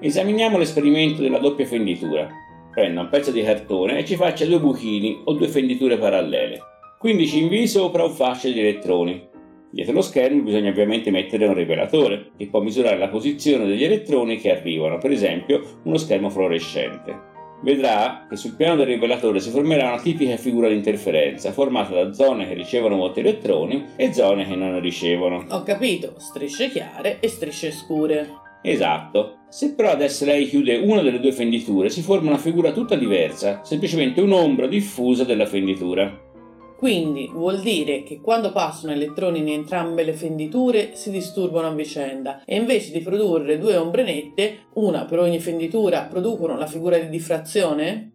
Esaminiamo 0.00 0.58
l'esperimento 0.58 1.22
della 1.22 1.38
doppia 1.38 1.64
fenditura. 1.64 2.28
Prenda 2.70 3.00
un 3.00 3.08
pezzo 3.08 3.30
di 3.30 3.42
cartone 3.42 3.98
e 3.98 4.04
ci 4.04 4.16
faccia 4.16 4.44
due 4.44 4.60
buchini 4.60 5.22
o 5.24 5.32
due 5.32 5.48
fenditure 5.48 5.96
parallele. 5.96 6.60
Quindi 6.98 7.26
ci 7.26 7.42
invii 7.42 7.66
sopra 7.66 8.04
un 8.04 8.10
fascio 8.10 8.50
di 8.50 8.60
elettroni. 8.60 9.26
Dietro 9.70 9.94
lo 9.94 10.02
schermo 10.02 10.42
bisogna 10.42 10.70
ovviamente 10.70 11.10
mettere 11.10 11.46
un 11.46 11.54
rivelatore 11.54 12.32
che 12.36 12.48
può 12.48 12.60
misurare 12.60 12.98
la 12.98 13.08
posizione 13.08 13.66
degli 13.66 13.84
elettroni 13.84 14.36
che 14.36 14.50
arrivano, 14.50 14.98
per 14.98 15.10
esempio 15.10 15.62
uno 15.84 15.96
schermo 15.96 16.28
fluorescente 16.28 17.36
vedrà 17.62 18.26
che 18.28 18.36
sul 18.36 18.54
piano 18.54 18.76
del 18.76 18.86
rivelatore 18.86 19.40
si 19.40 19.50
formerà 19.50 19.88
una 19.88 20.00
tipica 20.00 20.36
figura 20.36 20.68
di 20.68 20.74
interferenza 20.74 21.52
formata 21.52 21.94
da 21.94 22.12
zone 22.12 22.46
che 22.46 22.54
ricevono 22.54 22.96
molti 22.96 23.20
elettroni 23.20 23.86
e 23.96 24.12
zone 24.12 24.46
che 24.46 24.54
non 24.54 24.80
ricevono. 24.80 25.44
Ho 25.48 25.62
capito, 25.62 26.14
strisce 26.18 26.70
chiare 26.70 27.18
e 27.20 27.28
strisce 27.28 27.70
scure. 27.72 28.46
Esatto. 28.62 29.36
Se 29.48 29.74
però 29.74 29.90
adesso 29.90 30.24
lei 30.24 30.46
chiude 30.46 30.76
una 30.76 31.00
delle 31.00 31.20
due 31.20 31.32
fenditure 31.32 31.88
si 31.88 32.02
forma 32.02 32.28
una 32.28 32.38
figura 32.38 32.72
tutta 32.72 32.96
diversa, 32.96 33.62
semplicemente 33.64 34.20
un'ombra 34.20 34.66
diffusa 34.66 35.24
della 35.24 35.46
fenditura. 35.46 36.26
Quindi 36.78 37.28
vuol 37.32 37.58
dire 37.58 38.04
che 38.04 38.20
quando 38.20 38.52
passano 38.52 38.92
elettroni 38.92 39.40
in 39.40 39.48
entrambe 39.48 40.04
le 40.04 40.12
fenditure 40.12 40.90
si 40.94 41.10
disturbano 41.10 41.66
a 41.66 41.74
vicenda 41.74 42.44
e 42.44 42.54
invece 42.54 42.92
di 42.92 43.00
produrre 43.00 43.58
due 43.58 43.76
ombre 43.76 44.04
nette, 44.04 44.66
una 44.74 45.04
per 45.04 45.18
ogni 45.18 45.40
fenditura, 45.40 46.02
producono 46.02 46.56
la 46.56 46.68
figura 46.68 46.96
di 46.96 47.08
diffrazione? 47.08 48.12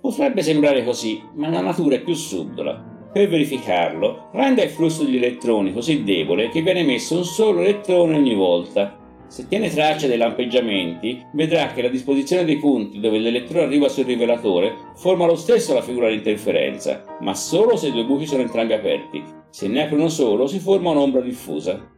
Potrebbe 0.00 0.40
sembrare 0.40 0.82
così, 0.82 1.22
ma 1.34 1.50
la 1.50 1.60
natura 1.60 1.96
è 1.96 2.00
più 2.00 2.14
subdola. 2.14 3.10
Per 3.12 3.28
verificarlo, 3.28 4.30
renda 4.32 4.62
il 4.62 4.70
flusso 4.70 5.04
di 5.04 5.18
elettroni 5.18 5.74
così 5.74 6.02
debole 6.02 6.48
che 6.48 6.62
viene 6.62 6.80
emesso 6.80 7.18
un 7.18 7.24
solo 7.24 7.60
elettrone 7.60 8.16
ogni 8.16 8.34
volta 8.34 8.96
se 9.28 9.48
tiene 9.48 9.70
traccia 9.70 10.06
dei 10.06 10.16
lampeggiamenti, 10.16 11.24
vedrà 11.32 11.72
che 11.72 11.82
la 11.82 11.88
disposizione 11.88 12.44
dei 12.44 12.58
punti 12.58 13.00
dove 13.00 13.18
l'elettrone 13.18 13.64
arriva 13.64 13.88
sul 13.88 14.04
rivelatore 14.04 14.92
forma 14.94 15.26
lo 15.26 15.36
stesso 15.36 15.74
la 15.74 15.82
figura 15.82 16.08
di 16.08 16.14
interferenza, 16.14 17.02
ma 17.20 17.34
solo 17.34 17.76
se 17.76 17.88
i 17.88 17.92
due 17.92 18.04
buchi 18.04 18.26
sono 18.26 18.42
entrambi 18.42 18.72
aperti. 18.72 19.22
Se 19.50 19.68
ne 19.68 19.84
apre 19.84 19.96
uno 19.96 20.08
solo, 20.08 20.46
si 20.46 20.58
forma 20.58 20.90
un'ombra 20.90 21.20
diffusa. 21.20 21.94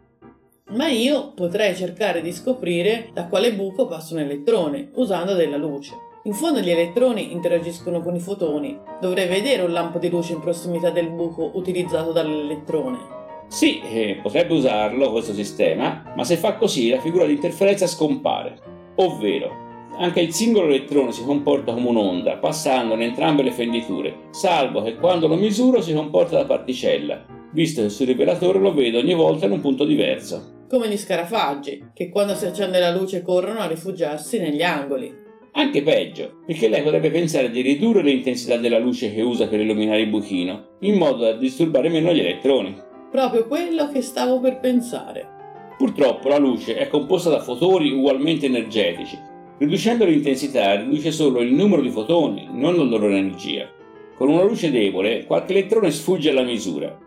Ma 0.70 0.88
io 0.88 1.32
potrei 1.34 1.74
cercare 1.74 2.20
di 2.20 2.32
scoprire 2.32 3.10
da 3.12 3.26
quale 3.26 3.54
buco 3.54 3.86
passa 3.86 4.14
un 4.14 4.20
elettrone, 4.20 4.90
usando 4.94 5.34
della 5.34 5.56
luce. 5.56 5.94
In 6.24 6.34
fondo 6.34 6.60
gli 6.60 6.70
elettroni 6.70 7.32
interagiscono 7.32 8.02
con 8.02 8.14
i 8.14 8.20
fotoni. 8.20 8.78
Dovrei 9.00 9.28
vedere 9.28 9.62
un 9.62 9.72
lampo 9.72 9.98
di 9.98 10.10
luce 10.10 10.34
in 10.34 10.40
prossimità 10.40 10.90
del 10.90 11.08
buco 11.08 11.52
utilizzato 11.54 12.12
dall'elettrone. 12.12 13.17
Sì, 13.48 13.80
eh, 13.80 14.18
potrebbe 14.22 14.54
usarlo 14.54 15.10
questo 15.10 15.32
sistema, 15.32 16.12
ma 16.14 16.22
se 16.22 16.36
fa 16.36 16.54
così 16.54 16.90
la 16.90 17.00
figura 17.00 17.24
di 17.24 17.32
interferenza 17.32 17.86
scompare. 17.86 18.56
Ovvero, 18.96 19.66
anche 19.96 20.20
il 20.20 20.32
singolo 20.32 20.66
elettrone 20.66 21.12
si 21.12 21.24
comporta 21.24 21.72
come 21.72 21.88
un'onda, 21.88 22.36
passando 22.36 22.94
in 22.94 23.02
entrambe 23.02 23.42
le 23.42 23.50
fenditure, 23.50 24.28
salvo 24.30 24.82
che 24.82 24.96
quando 24.96 25.26
lo 25.26 25.36
misuro 25.36 25.80
si 25.80 25.92
comporta 25.92 26.36
da 26.36 26.44
particella, 26.44 27.24
visto 27.52 27.82
che 27.82 27.88
sul 27.88 28.06
rivelatore 28.06 28.58
lo 28.58 28.72
vedo 28.72 28.98
ogni 28.98 29.14
volta 29.14 29.46
in 29.46 29.52
un 29.52 29.60
punto 29.60 29.84
diverso. 29.84 30.66
Come 30.68 30.88
gli 30.88 30.98
scarafaggi, 30.98 31.90
che 31.94 32.10
quando 32.10 32.34
si 32.34 32.44
accende 32.44 32.78
la 32.78 32.94
luce 32.94 33.22
corrono 33.22 33.60
a 33.60 33.66
rifugiarsi 33.66 34.38
negli 34.38 34.62
angoli. 34.62 35.26
Anche 35.52 35.82
peggio, 35.82 36.42
perché 36.46 36.68
lei 36.68 36.82
potrebbe 36.82 37.10
pensare 37.10 37.50
di 37.50 37.62
ridurre 37.62 38.02
l'intensità 38.02 38.58
della 38.58 38.78
luce 38.78 39.12
che 39.12 39.22
usa 39.22 39.48
per 39.48 39.58
illuminare 39.58 40.02
il 40.02 40.08
buchino, 40.08 40.76
in 40.80 40.96
modo 40.96 41.24
da 41.24 41.32
disturbare 41.32 41.88
meno 41.88 42.12
gli 42.12 42.20
elettroni. 42.20 42.86
Proprio 43.10 43.46
quello 43.46 43.90
che 43.90 44.02
stavo 44.02 44.38
per 44.38 44.60
pensare. 44.60 45.36
Purtroppo 45.78 46.28
la 46.28 46.38
luce 46.38 46.76
è 46.76 46.88
composta 46.88 47.30
da 47.30 47.40
fotoni 47.40 47.90
ugualmente 47.90 48.46
energetici. 48.46 49.18
Riducendo 49.58 50.04
l'intensità 50.04 50.74
riduce 50.74 51.10
solo 51.10 51.40
il 51.40 51.52
numero 51.52 51.80
di 51.80 51.90
fotoni, 51.90 52.48
non 52.50 52.76
la 52.76 52.82
loro 52.82 53.06
energia. 53.06 53.68
Con 54.14 54.28
una 54.28 54.42
luce 54.42 54.70
debole 54.70 55.24
qualche 55.24 55.52
elettrone 55.52 55.90
sfugge 55.90 56.30
alla 56.30 56.42
misura. 56.42 56.98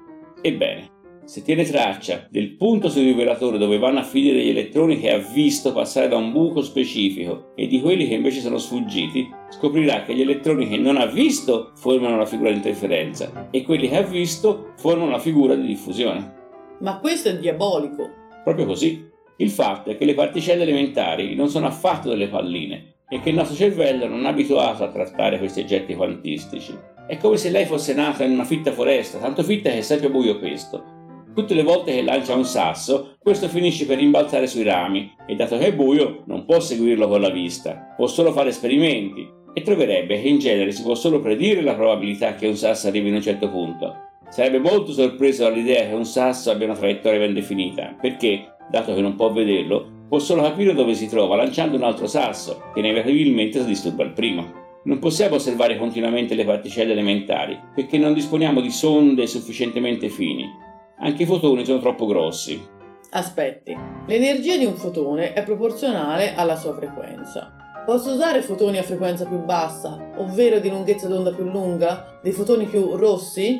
Ebbene, 0.41 0.89
se 1.25 1.41
tiene 1.41 1.63
traccia 1.63 2.27
del 2.29 2.55
punto 2.55 2.89
sul 2.89 3.03
rivelatore 3.03 3.57
dove 3.57 3.77
vanno 3.77 3.99
a 3.99 4.03
finire 4.03 4.43
gli 4.43 4.49
elettroni 4.49 4.99
che 4.99 5.11
ha 5.11 5.17
visto 5.17 5.71
passare 5.71 6.07
da 6.07 6.17
un 6.17 6.31
buco 6.31 6.61
specifico 6.61 7.53
e 7.55 7.67
di 7.67 7.79
quelli 7.81 8.07
che 8.07 8.15
invece 8.15 8.39
sono 8.41 8.57
sfuggiti, 8.57 9.29
scoprirà 9.49 10.03
che 10.03 10.15
gli 10.15 10.21
elettroni 10.21 10.67
che 10.67 10.77
non 10.77 10.97
ha 10.97 11.05
visto 11.05 11.71
formano 11.75 12.17
la 12.17 12.25
figura 12.25 12.49
di 12.49 12.57
interferenza 12.57 13.49
e 13.51 13.63
quelli 13.63 13.87
che 13.89 13.97
ha 13.97 14.03
visto 14.03 14.73
formano 14.77 15.11
la 15.11 15.19
figura 15.19 15.55
di 15.55 15.65
diffusione. 15.65 16.39
Ma 16.79 16.99
questo 16.99 17.29
è 17.29 17.37
diabolico. 17.37 18.09
Proprio 18.43 18.65
così. 18.65 19.09
Il 19.37 19.49
fatto 19.49 19.89
è 19.89 19.97
che 19.97 20.05
le 20.05 20.13
particelle 20.13 20.63
elementari 20.63 21.35
non 21.35 21.49
sono 21.49 21.67
affatto 21.67 22.09
delle 22.09 22.27
palline 22.27 22.95
e 23.09 23.19
che 23.19 23.29
il 23.29 23.35
nostro 23.35 23.55
cervello 23.55 24.07
non 24.07 24.25
è 24.25 24.29
abituato 24.29 24.83
a 24.83 24.89
trattare 24.89 25.37
questi 25.37 25.61
oggetti 25.61 25.95
quantistici. 25.95 26.73
È 27.07 27.17
come 27.17 27.37
se 27.37 27.49
lei 27.49 27.65
fosse 27.65 27.93
nata 27.93 28.23
in 28.23 28.31
una 28.31 28.45
fitta 28.45 28.71
foresta, 28.71 29.17
tanto 29.17 29.43
fitta 29.43 29.69
che 29.69 29.79
è 29.79 29.81
sempre 29.81 30.09
buio 30.09 30.39
questo, 30.39 31.00
Tutte 31.33 31.53
le 31.53 31.63
volte 31.63 31.93
che 31.93 32.01
lancia 32.01 32.35
un 32.35 32.43
sasso, 32.43 33.15
questo 33.17 33.47
finisce 33.47 33.85
per 33.85 33.97
rimbalzare 33.97 34.47
sui 34.47 34.63
rami 34.63 35.13
e 35.25 35.35
dato 35.35 35.57
che 35.57 35.67
è 35.67 35.73
buio 35.73 36.23
non 36.25 36.43
può 36.43 36.59
seguirlo 36.59 37.07
con 37.07 37.21
la 37.21 37.29
vista, 37.29 37.93
può 37.95 38.05
solo 38.07 38.33
fare 38.33 38.49
esperimenti 38.49 39.25
e 39.53 39.61
troverebbe 39.61 40.21
che 40.21 40.27
in 40.27 40.39
genere 40.39 40.73
si 40.73 40.81
può 40.81 40.93
solo 40.93 41.21
predire 41.21 41.61
la 41.61 41.75
probabilità 41.75 42.35
che 42.35 42.47
un 42.47 42.57
sasso 42.57 42.89
arrivi 42.89 43.07
in 43.07 43.15
un 43.15 43.21
certo 43.21 43.49
punto. 43.49 43.95
Sarebbe 44.29 44.59
molto 44.59 44.91
sorpreso 44.91 45.43
dall'idea 45.43 45.87
che 45.87 45.93
un 45.93 46.05
sasso 46.05 46.51
abbia 46.51 46.67
una 46.67 46.75
traiettoria 46.75 47.19
ben 47.19 47.33
definita, 47.33 47.95
perché, 47.99 48.55
dato 48.69 48.93
che 48.93 49.01
non 49.01 49.15
può 49.15 49.31
vederlo, 49.31 50.05
può 50.09 50.19
solo 50.19 50.41
capire 50.41 50.73
dove 50.73 50.95
si 50.95 51.07
trova 51.07 51.37
lanciando 51.37 51.77
un 51.77 51.83
altro 51.83 52.07
sasso, 52.07 52.63
che 52.73 52.79
inevitabilmente 52.79 53.61
si 53.61 53.67
disturba 53.67 54.03
il 54.03 54.11
primo. 54.11 54.59
Non 54.83 54.99
possiamo 54.99 55.35
osservare 55.35 55.77
continuamente 55.77 56.35
le 56.35 56.43
particelle 56.43 56.91
elementari, 56.91 57.57
perché 57.73 57.97
non 57.97 58.13
disponiamo 58.13 58.59
di 58.59 58.71
sonde 58.71 59.27
sufficientemente 59.27 60.09
fini, 60.09 60.69
anche 61.01 61.23
i 61.23 61.25
fotoni 61.25 61.65
sono 61.65 61.79
troppo 61.79 62.05
grossi. 62.05 62.61
Aspetti, 63.11 63.75
l'energia 64.07 64.55
di 64.55 64.65
un 64.65 64.75
fotone 64.75 65.33
è 65.33 65.43
proporzionale 65.43 66.33
alla 66.33 66.55
sua 66.55 66.73
frequenza. 66.73 67.55
Posso 67.85 68.13
usare 68.13 68.41
fotoni 68.41 68.77
a 68.77 68.83
frequenza 68.83 69.25
più 69.25 69.43
bassa, 69.43 70.11
ovvero 70.17 70.59
di 70.59 70.69
lunghezza 70.69 71.07
d'onda 71.07 71.33
più 71.33 71.43
lunga, 71.43 72.19
dei 72.21 72.31
fotoni 72.31 72.65
più 72.65 72.95
rossi? 72.95 73.59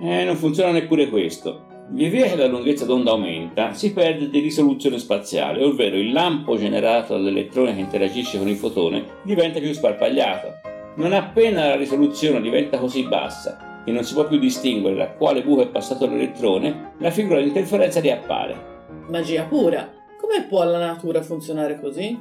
Eh, 0.00 0.24
non 0.24 0.36
funziona 0.36 0.72
neppure 0.72 1.08
questo. 1.08 1.66
Via 1.90 2.10
via 2.10 2.26
che 2.26 2.36
la 2.36 2.46
lunghezza 2.46 2.84
d'onda 2.84 3.12
aumenta, 3.12 3.72
si 3.74 3.92
perde 3.92 4.28
di 4.28 4.40
risoluzione 4.40 4.98
spaziale, 4.98 5.62
ovvero 5.62 5.96
il 5.96 6.12
lampo 6.12 6.56
generato 6.56 7.14
dall'elettrone 7.14 7.74
che 7.74 7.80
interagisce 7.80 8.38
con 8.38 8.48
il 8.48 8.56
fotone 8.56 9.04
diventa 9.22 9.60
più 9.60 9.72
sparpagliato. 9.72 10.48
Non 10.96 11.12
appena 11.12 11.68
la 11.68 11.76
risoluzione 11.76 12.40
diventa 12.40 12.78
così 12.78 13.04
bassa 13.04 13.73
e 13.84 13.92
non 13.92 14.04
si 14.04 14.14
può 14.14 14.26
più 14.26 14.38
distinguere 14.38 14.96
da 14.96 15.10
quale 15.10 15.42
buco 15.42 15.62
è 15.62 15.68
passato 15.68 16.06
l'elettrone, 16.06 16.92
la 16.98 17.10
figura 17.10 17.40
di 17.40 17.48
interferenza 17.48 18.00
riappare. 18.00 18.72
Magia 19.08 19.44
pura! 19.44 19.90
Come 20.20 20.46
può 20.48 20.64
la 20.64 20.78
natura 20.78 21.22
funzionare 21.22 21.78
così? 21.78 22.18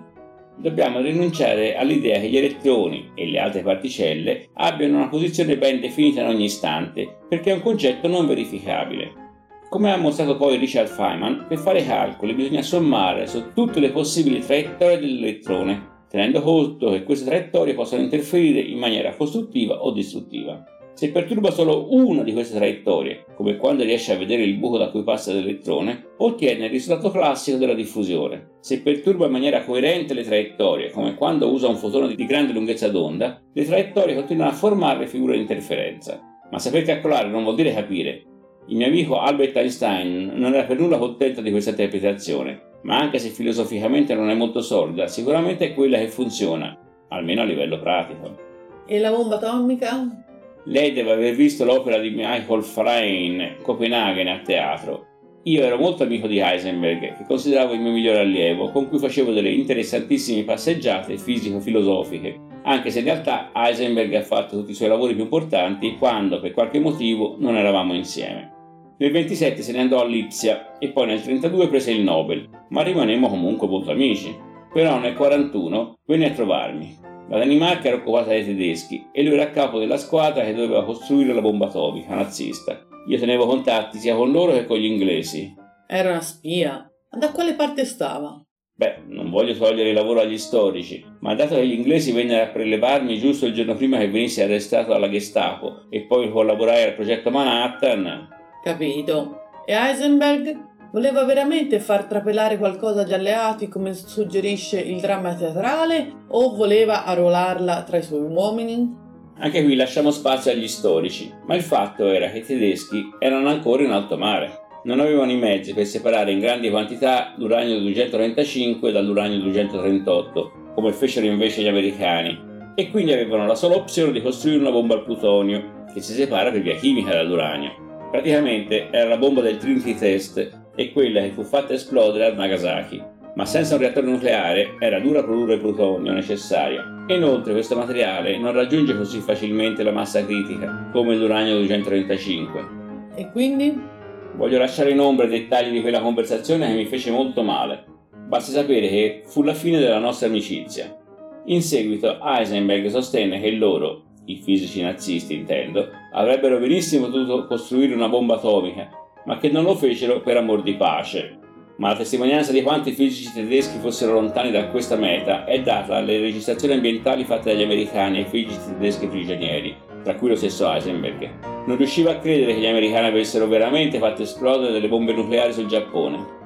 Dobbiamo 0.55 0.99
rinunciare 0.99 1.75
all'idea 1.75 2.19
che 2.19 2.27
gli 2.27 2.37
elettroni 2.37 3.11
e 3.15 3.27
le 3.27 3.39
altre 3.39 3.61
particelle 3.61 4.49
abbiano 4.53 4.97
una 4.97 5.07
posizione 5.07 5.57
ben 5.57 5.79
definita 5.79 6.21
in 6.21 6.27
ogni 6.27 6.43
istante, 6.43 7.21
perché 7.27 7.51
è 7.51 7.55
un 7.55 7.61
concetto 7.61 8.07
non 8.07 8.27
verificabile. 8.27 9.21
Come 9.69 9.91
ha 9.91 9.97
mostrato 9.97 10.37
poi 10.37 10.57
Richard 10.57 10.89
Feynman, 10.89 11.45
per 11.47 11.57
fare 11.57 11.83
calcoli 11.83 12.35
bisogna 12.35 12.61
sommare 12.61 13.25
su 13.25 13.53
tutte 13.53 13.79
le 13.79 13.89
possibili 13.89 14.39
traiettorie 14.39 14.99
dell'elettrone, 14.99 15.91
tenendo 16.07 16.41
conto 16.41 16.91
che 16.91 17.03
queste 17.03 17.25
traiettorie 17.25 17.73
possono 17.73 18.03
interferire 18.03 18.59
in 18.59 18.77
maniera 18.77 19.15
costruttiva 19.15 19.83
o 19.83 19.91
distruttiva. 19.91 20.63
Se 21.03 21.11
perturba 21.11 21.51
solo 21.51 21.87
una 21.89 22.23
di 22.23 22.31
queste 22.31 22.55
traiettorie, 22.55 23.25
come 23.35 23.57
quando 23.57 23.83
riesce 23.83 24.13
a 24.13 24.17
vedere 24.17 24.43
il 24.43 24.55
buco 24.55 24.77
da 24.77 24.89
cui 24.89 25.03
passa 25.03 25.33
l'elettrone, 25.33 26.11
ottiene 26.19 26.67
il 26.67 26.71
risultato 26.71 27.11
classico 27.11 27.57
della 27.57 27.73
diffusione. 27.73 28.51
Se 28.61 28.81
perturba 28.81 29.25
in 29.25 29.33
maniera 29.33 29.65
coerente 29.65 30.13
le 30.13 30.23
traiettorie, 30.23 30.91
come 30.91 31.15
quando 31.15 31.51
usa 31.51 31.67
un 31.67 31.75
fotone 31.75 32.15
di 32.15 32.25
grande 32.25 32.53
lunghezza 32.53 32.87
d'onda, 32.87 33.41
le 33.51 33.65
traiettorie 33.65 34.15
continuano 34.15 34.51
a 34.51 34.53
formare 34.53 35.05
figure 35.07 35.33
di 35.33 35.41
interferenza. 35.41 36.21
Ma 36.49 36.57
saper 36.57 36.83
calcolare 36.83 37.27
non 37.27 37.43
vuol 37.43 37.55
dire 37.55 37.73
capire. 37.73 38.23
Il 38.67 38.77
mio 38.77 38.87
amico 38.87 39.19
Albert 39.19 39.57
Einstein 39.57 40.31
non 40.35 40.53
era 40.53 40.63
per 40.63 40.79
nulla 40.79 40.97
contento 40.97 41.41
di 41.41 41.51
questa 41.51 41.71
interpretazione, 41.71 42.77
ma 42.83 42.97
anche 42.97 43.19
se 43.19 43.27
filosoficamente 43.27 44.15
non 44.15 44.29
è 44.29 44.35
molto 44.35 44.61
solida, 44.61 45.07
sicuramente 45.07 45.65
è 45.65 45.73
quella 45.73 45.97
che 45.97 46.07
funziona, 46.07 46.79
almeno 47.09 47.41
a 47.41 47.43
livello 47.43 47.77
pratico. 47.77 48.39
E 48.85 48.99
la 48.99 49.11
bomba 49.11 49.35
atomica? 49.35 50.22
Lei 50.65 50.93
deve 50.93 51.11
aver 51.11 51.35
visto 51.35 51.65
l'opera 51.65 51.97
di 51.97 52.11
Michael 52.11 52.63
Frayn, 52.63 53.57
Copenaghen 53.61 54.27
a 54.29 54.39
teatro. 54.39 55.07
Io 55.43 55.61
ero 55.61 55.77
molto 55.77 56.03
amico 56.03 56.25
di 56.25 56.39
Heisenberg, 56.39 57.17
che 57.17 57.25
consideravo 57.27 57.73
il 57.73 57.81
mio 57.81 57.91
migliore 57.91 58.19
allievo, 58.19 58.71
con 58.71 58.87
cui 58.87 58.97
facevo 58.97 59.33
delle 59.33 59.49
interessantissime 59.49 60.43
passeggiate 60.43 61.17
fisico-filosofiche, 61.17 62.39
anche 62.63 62.91
se 62.91 62.99
in 62.99 63.05
realtà 63.05 63.51
Heisenberg 63.53 64.13
ha 64.13 64.21
fatto 64.21 64.57
tutti 64.57 64.71
i 64.71 64.75
suoi 64.75 64.87
lavori 64.87 65.15
più 65.15 65.23
importanti 65.23 65.97
quando, 65.97 66.39
per 66.39 66.53
qualche 66.53 66.79
motivo, 66.79 67.35
non 67.39 67.57
eravamo 67.57 67.93
insieme. 67.93 68.51
Nel 68.99 69.11
27 69.11 69.61
se 69.61 69.73
ne 69.73 69.81
andò 69.81 69.99
a 69.99 70.05
Lipsia 70.05 70.77
e 70.79 70.91
poi 70.91 71.07
nel 71.07 71.21
32 71.21 71.67
prese 71.67 71.91
il 71.91 72.03
Nobel, 72.03 72.47
ma 72.69 72.83
rimanemmo 72.83 73.27
comunque 73.27 73.67
molto 73.67 73.91
amici. 73.91 74.33
Però 74.71 74.97
nel 74.97 75.13
41 75.13 75.97
venne 76.05 76.27
a 76.27 76.31
trovarmi. 76.31 76.97
La 77.33 77.39
Danimarca 77.39 77.87
era 77.87 77.97
occupata 77.97 78.29
dai 78.29 78.45
tedeschi 78.45 79.07
e 79.11 79.23
lui 79.23 79.33
era 79.33 79.43
a 79.43 79.49
capo 79.49 79.79
della 79.79 79.97
squadra 79.97 80.45
che 80.45 80.53
doveva 80.53 80.85
costruire 80.85 81.33
la 81.33 81.41
bomba 81.41 81.65
atomica 81.65 82.13
nazista 82.13 82.91
io 83.05 83.19
tenevo 83.19 83.45
contatti 83.45 83.97
sia 83.97 84.15
con 84.15 84.31
loro 84.31 84.53
che 84.53 84.65
con 84.65 84.77
gli 84.77 84.85
inglesi. 84.85 85.53
Era 85.87 86.11
una 86.11 86.21
spia. 86.21 86.89
Ma 87.11 87.17
da 87.17 87.31
quale 87.31 87.53
parte 87.53 87.85
stava? 87.85 88.41
Beh, 88.75 89.03
non 89.07 89.29
voglio 89.29 89.53
togliere 89.55 89.89
il 89.89 89.95
lavoro 89.95 90.21
agli 90.21 90.37
storici, 90.37 91.05
ma 91.19 91.35
dato 91.35 91.55
che 91.55 91.67
gli 91.67 91.73
inglesi 91.73 92.11
vennero 92.11 92.43
a 92.43 92.51
prelevarmi 92.51 93.19
giusto 93.19 93.45
il 93.45 93.53
giorno 93.53 93.75
prima 93.75 93.97
che 93.97 94.09
venissi 94.09 94.41
arrestato 94.41 94.91
dalla 94.91 95.09
Gestapo 95.09 95.85
e 95.89 96.05
poi 96.05 96.31
collaborai 96.31 96.83
al 96.83 96.95
progetto 96.95 97.29
Manhattan. 97.29 98.29
Capito. 98.63 99.41
E 99.65 99.73
Heisenberg? 99.73 100.72
Voleva 100.93 101.25
veramente 101.25 101.79
far 101.79 102.05
trapelare 102.05 102.59
qualcosa 102.59 103.01
agli 103.01 103.13
alleati 103.13 103.67
come 103.67 103.95
suggerisce 103.95 104.79
il 104.79 104.99
dramma 104.99 105.33
teatrale 105.33 106.25
o 106.27 106.55
voleva 106.55 107.03
arruolarla 107.03 107.81
tra 107.81 107.97
i 107.97 108.03
suoi 108.03 108.21
uomini? 108.21 108.95
Anche 109.39 109.63
qui 109.63 109.75
lasciamo 109.75 110.11
spazio 110.11 110.51
agli 110.51 110.67
storici, 110.67 111.33
ma 111.47 111.55
il 111.55 111.63
fatto 111.63 112.05
era 112.05 112.29
che 112.29 112.37
i 112.37 112.45
tedeschi 112.45 113.09
erano 113.17 113.49
ancora 113.49 113.81
in 113.81 113.89
alto 113.89 114.19
mare. 114.19 114.59
Non 114.83 114.99
avevano 114.99 115.31
i 115.31 115.37
mezzi 115.37 115.73
per 115.73 115.87
separare 115.87 116.31
in 116.31 116.39
grandi 116.39 116.69
quantità 116.69 117.33
l'uranio 117.37 117.79
235 117.79 118.91
dall'uranio 118.91 119.39
238, 119.39 120.51
come 120.75 120.93
fecero 120.93 121.25
invece 121.25 121.63
gli 121.63 121.67
americani, 121.67 122.39
e 122.75 122.91
quindi 122.91 123.13
avevano 123.13 123.47
la 123.47 123.55
sola 123.55 123.77
opzione 123.77 124.11
di 124.11 124.21
costruire 124.21 124.59
una 124.59 124.69
bomba 124.69 124.93
al 124.93 125.05
plutonio, 125.05 125.85
che 125.91 126.01
si 126.01 126.13
separa 126.13 126.51
per 126.51 126.61
via 126.61 126.75
chimica 126.75 127.13
dall'uranio. 127.13 128.09
Praticamente 128.11 128.89
era 128.91 129.09
la 129.09 129.17
bomba 129.17 129.41
del 129.41 129.57
Trinity 129.57 129.95
Test 129.95 130.61
e 130.75 130.91
quella 130.91 131.21
che 131.21 131.29
fu 131.29 131.43
fatta 131.43 131.73
esplodere 131.73 132.25
a 132.25 132.33
Nagasaki, 132.33 133.01
ma 133.35 133.45
senza 133.45 133.75
un 133.75 133.81
reattore 133.81 134.07
nucleare 134.07 134.75
era 134.79 134.99
dura 134.99 135.23
produrre 135.23 135.55
il 135.55 135.59
plutonio 135.59 136.11
necessario. 136.13 137.03
Inoltre 137.07 137.53
questo 137.53 137.75
materiale 137.75 138.37
non 138.37 138.53
raggiunge 138.53 138.95
così 138.95 139.19
facilmente 139.19 139.83
la 139.83 139.91
massa 139.91 140.23
critica 140.25 140.89
come 140.91 141.15
l'uranio 141.15 141.57
235. 141.57 142.67
E 143.15 143.29
quindi? 143.31 143.91
Voglio 144.35 144.57
lasciare 144.57 144.91
in 144.91 144.99
ombra 144.99 145.25
i 145.25 145.29
dettagli 145.29 145.71
di 145.71 145.81
quella 145.81 146.01
conversazione 146.01 146.67
che 146.67 146.73
mi 146.73 146.85
fece 146.85 147.11
molto 147.11 147.43
male. 147.43 147.85
Basta 148.27 148.51
sapere 148.51 148.87
che 148.87 149.21
fu 149.25 149.43
la 149.43 149.53
fine 149.53 149.79
della 149.79 149.99
nostra 149.99 150.27
amicizia. 150.27 150.97
In 151.45 151.61
seguito 151.61 152.19
Heisenberg 152.23 152.87
sostenne 152.87 153.39
che 153.39 153.51
loro, 153.51 154.05
i 154.25 154.37
fisici 154.37 154.81
nazisti 154.81 155.35
intendo, 155.35 155.89
avrebbero 156.13 156.57
benissimo 156.57 157.07
potuto 157.07 157.45
costruire 157.45 157.93
una 157.93 158.07
bomba 158.07 158.35
atomica, 158.35 158.89
ma 159.25 159.37
che 159.37 159.49
non 159.49 159.63
lo 159.63 159.75
fecero 159.75 160.21
per 160.21 160.37
amor 160.37 160.61
di 160.61 160.75
pace, 160.75 161.37
ma 161.77 161.89
la 161.89 161.95
testimonianza 161.95 162.51
di 162.51 162.61
quanti 162.61 162.91
fisici 162.91 163.33
tedeschi 163.33 163.79
fossero 163.79 164.13
lontani 164.13 164.51
da 164.51 164.67
questa 164.67 164.95
meta 164.95 165.45
è 165.45 165.59
data 165.61 165.93
dalle 165.93 166.19
registrazioni 166.19 166.75
ambientali 166.75 167.23
fatte 167.23 167.51
dagli 167.51 167.63
americani 167.63 168.19
ai 168.19 168.25
fisici 168.25 168.59
tedeschi 168.67 169.07
prigionieri, 169.07 169.75
tra 170.03 170.15
cui 170.15 170.29
lo 170.29 170.35
stesso 170.35 170.71
Heisenberg. 170.71 171.63
Non 171.65 171.77
riusciva 171.77 172.11
a 172.11 172.19
credere 172.19 172.53
che 172.53 172.59
gli 172.59 172.67
americani 172.67 173.07
avessero 173.07 173.47
veramente 173.47 173.97
fatto 173.97 174.21
esplodere 174.21 174.71
delle 174.71 174.87
bombe 174.87 175.13
nucleari 175.13 175.53
sul 175.53 175.65
Giappone. 175.65 176.41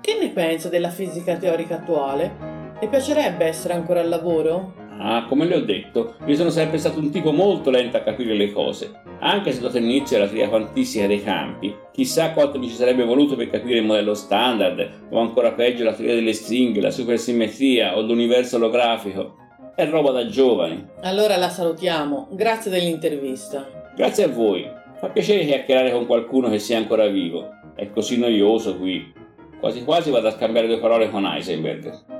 Che 0.00 0.18
ne 0.20 0.28
pensa 0.28 0.68
della 0.68 0.90
fisica 0.90 1.36
teorica 1.36 1.76
attuale? 1.76 2.58
Le 2.80 2.88
piacerebbe 2.88 3.44
essere 3.46 3.74
ancora 3.74 4.00
al 4.00 4.08
lavoro? 4.08 4.79
Ah, 5.02 5.24
come 5.26 5.46
le 5.46 5.56
ho 5.56 5.60
detto, 5.60 6.16
io 6.26 6.34
sono 6.34 6.50
sempre 6.50 6.76
stato 6.76 6.98
un 6.98 7.10
tipo 7.10 7.32
molto 7.32 7.70
lento 7.70 7.96
a 7.96 8.00
capire 8.00 8.34
le 8.34 8.52
cose. 8.52 9.00
Anche 9.20 9.50
se 9.50 9.62
dato 9.62 9.78
l'inizio 9.78 10.18
alla 10.18 10.26
teoria 10.26 10.50
quantistica 10.50 11.06
dei 11.06 11.22
campi, 11.22 11.74
chissà 11.90 12.32
quanto 12.32 12.58
mi 12.58 12.68
ci 12.68 12.74
sarebbe 12.74 13.04
voluto 13.04 13.34
per 13.34 13.48
capire 13.48 13.78
il 13.78 13.86
modello 13.86 14.12
standard, 14.12 15.06
o 15.08 15.18
ancora 15.18 15.52
peggio 15.52 15.84
la 15.84 15.94
teoria 15.94 16.16
delle 16.16 16.34
stringhe, 16.34 16.82
la 16.82 16.90
supersimmetria 16.90 17.96
o 17.96 18.02
l'universo 18.02 18.56
olografico. 18.56 19.36
È 19.74 19.88
roba 19.88 20.10
da 20.10 20.26
giovani. 20.26 20.86
Allora 21.00 21.38
la 21.38 21.48
salutiamo. 21.48 22.28
Grazie 22.32 22.70
dell'intervista. 22.70 23.66
Grazie 23.96 24.24
a 24.24 24.28
voi. 24.28 24.70
Fa 24.98 25.08
piacere 25.08 25.46
chiacchierare 25.46 25.92
con 25.92 26.04
qualcuno 26.04 26.50
che 26.50 26.58
sia 26.58 26.76
ancora 26.76 27.06
vivo. 27.06 27.48
È 27.74 27.90
così 27.90 28.18
noioso 28.18 28.76
qui. 28.76 29.10
Quasi 29.58 29.82
quasi 29.82 30.10
vado 30.10 30.28
a 30.28 30.32
scambiare 30.32 30.66
due 30.66 30.78
parole 30.78 31.08
con 31.08 31.24
Heisenberg. 31.24 32.19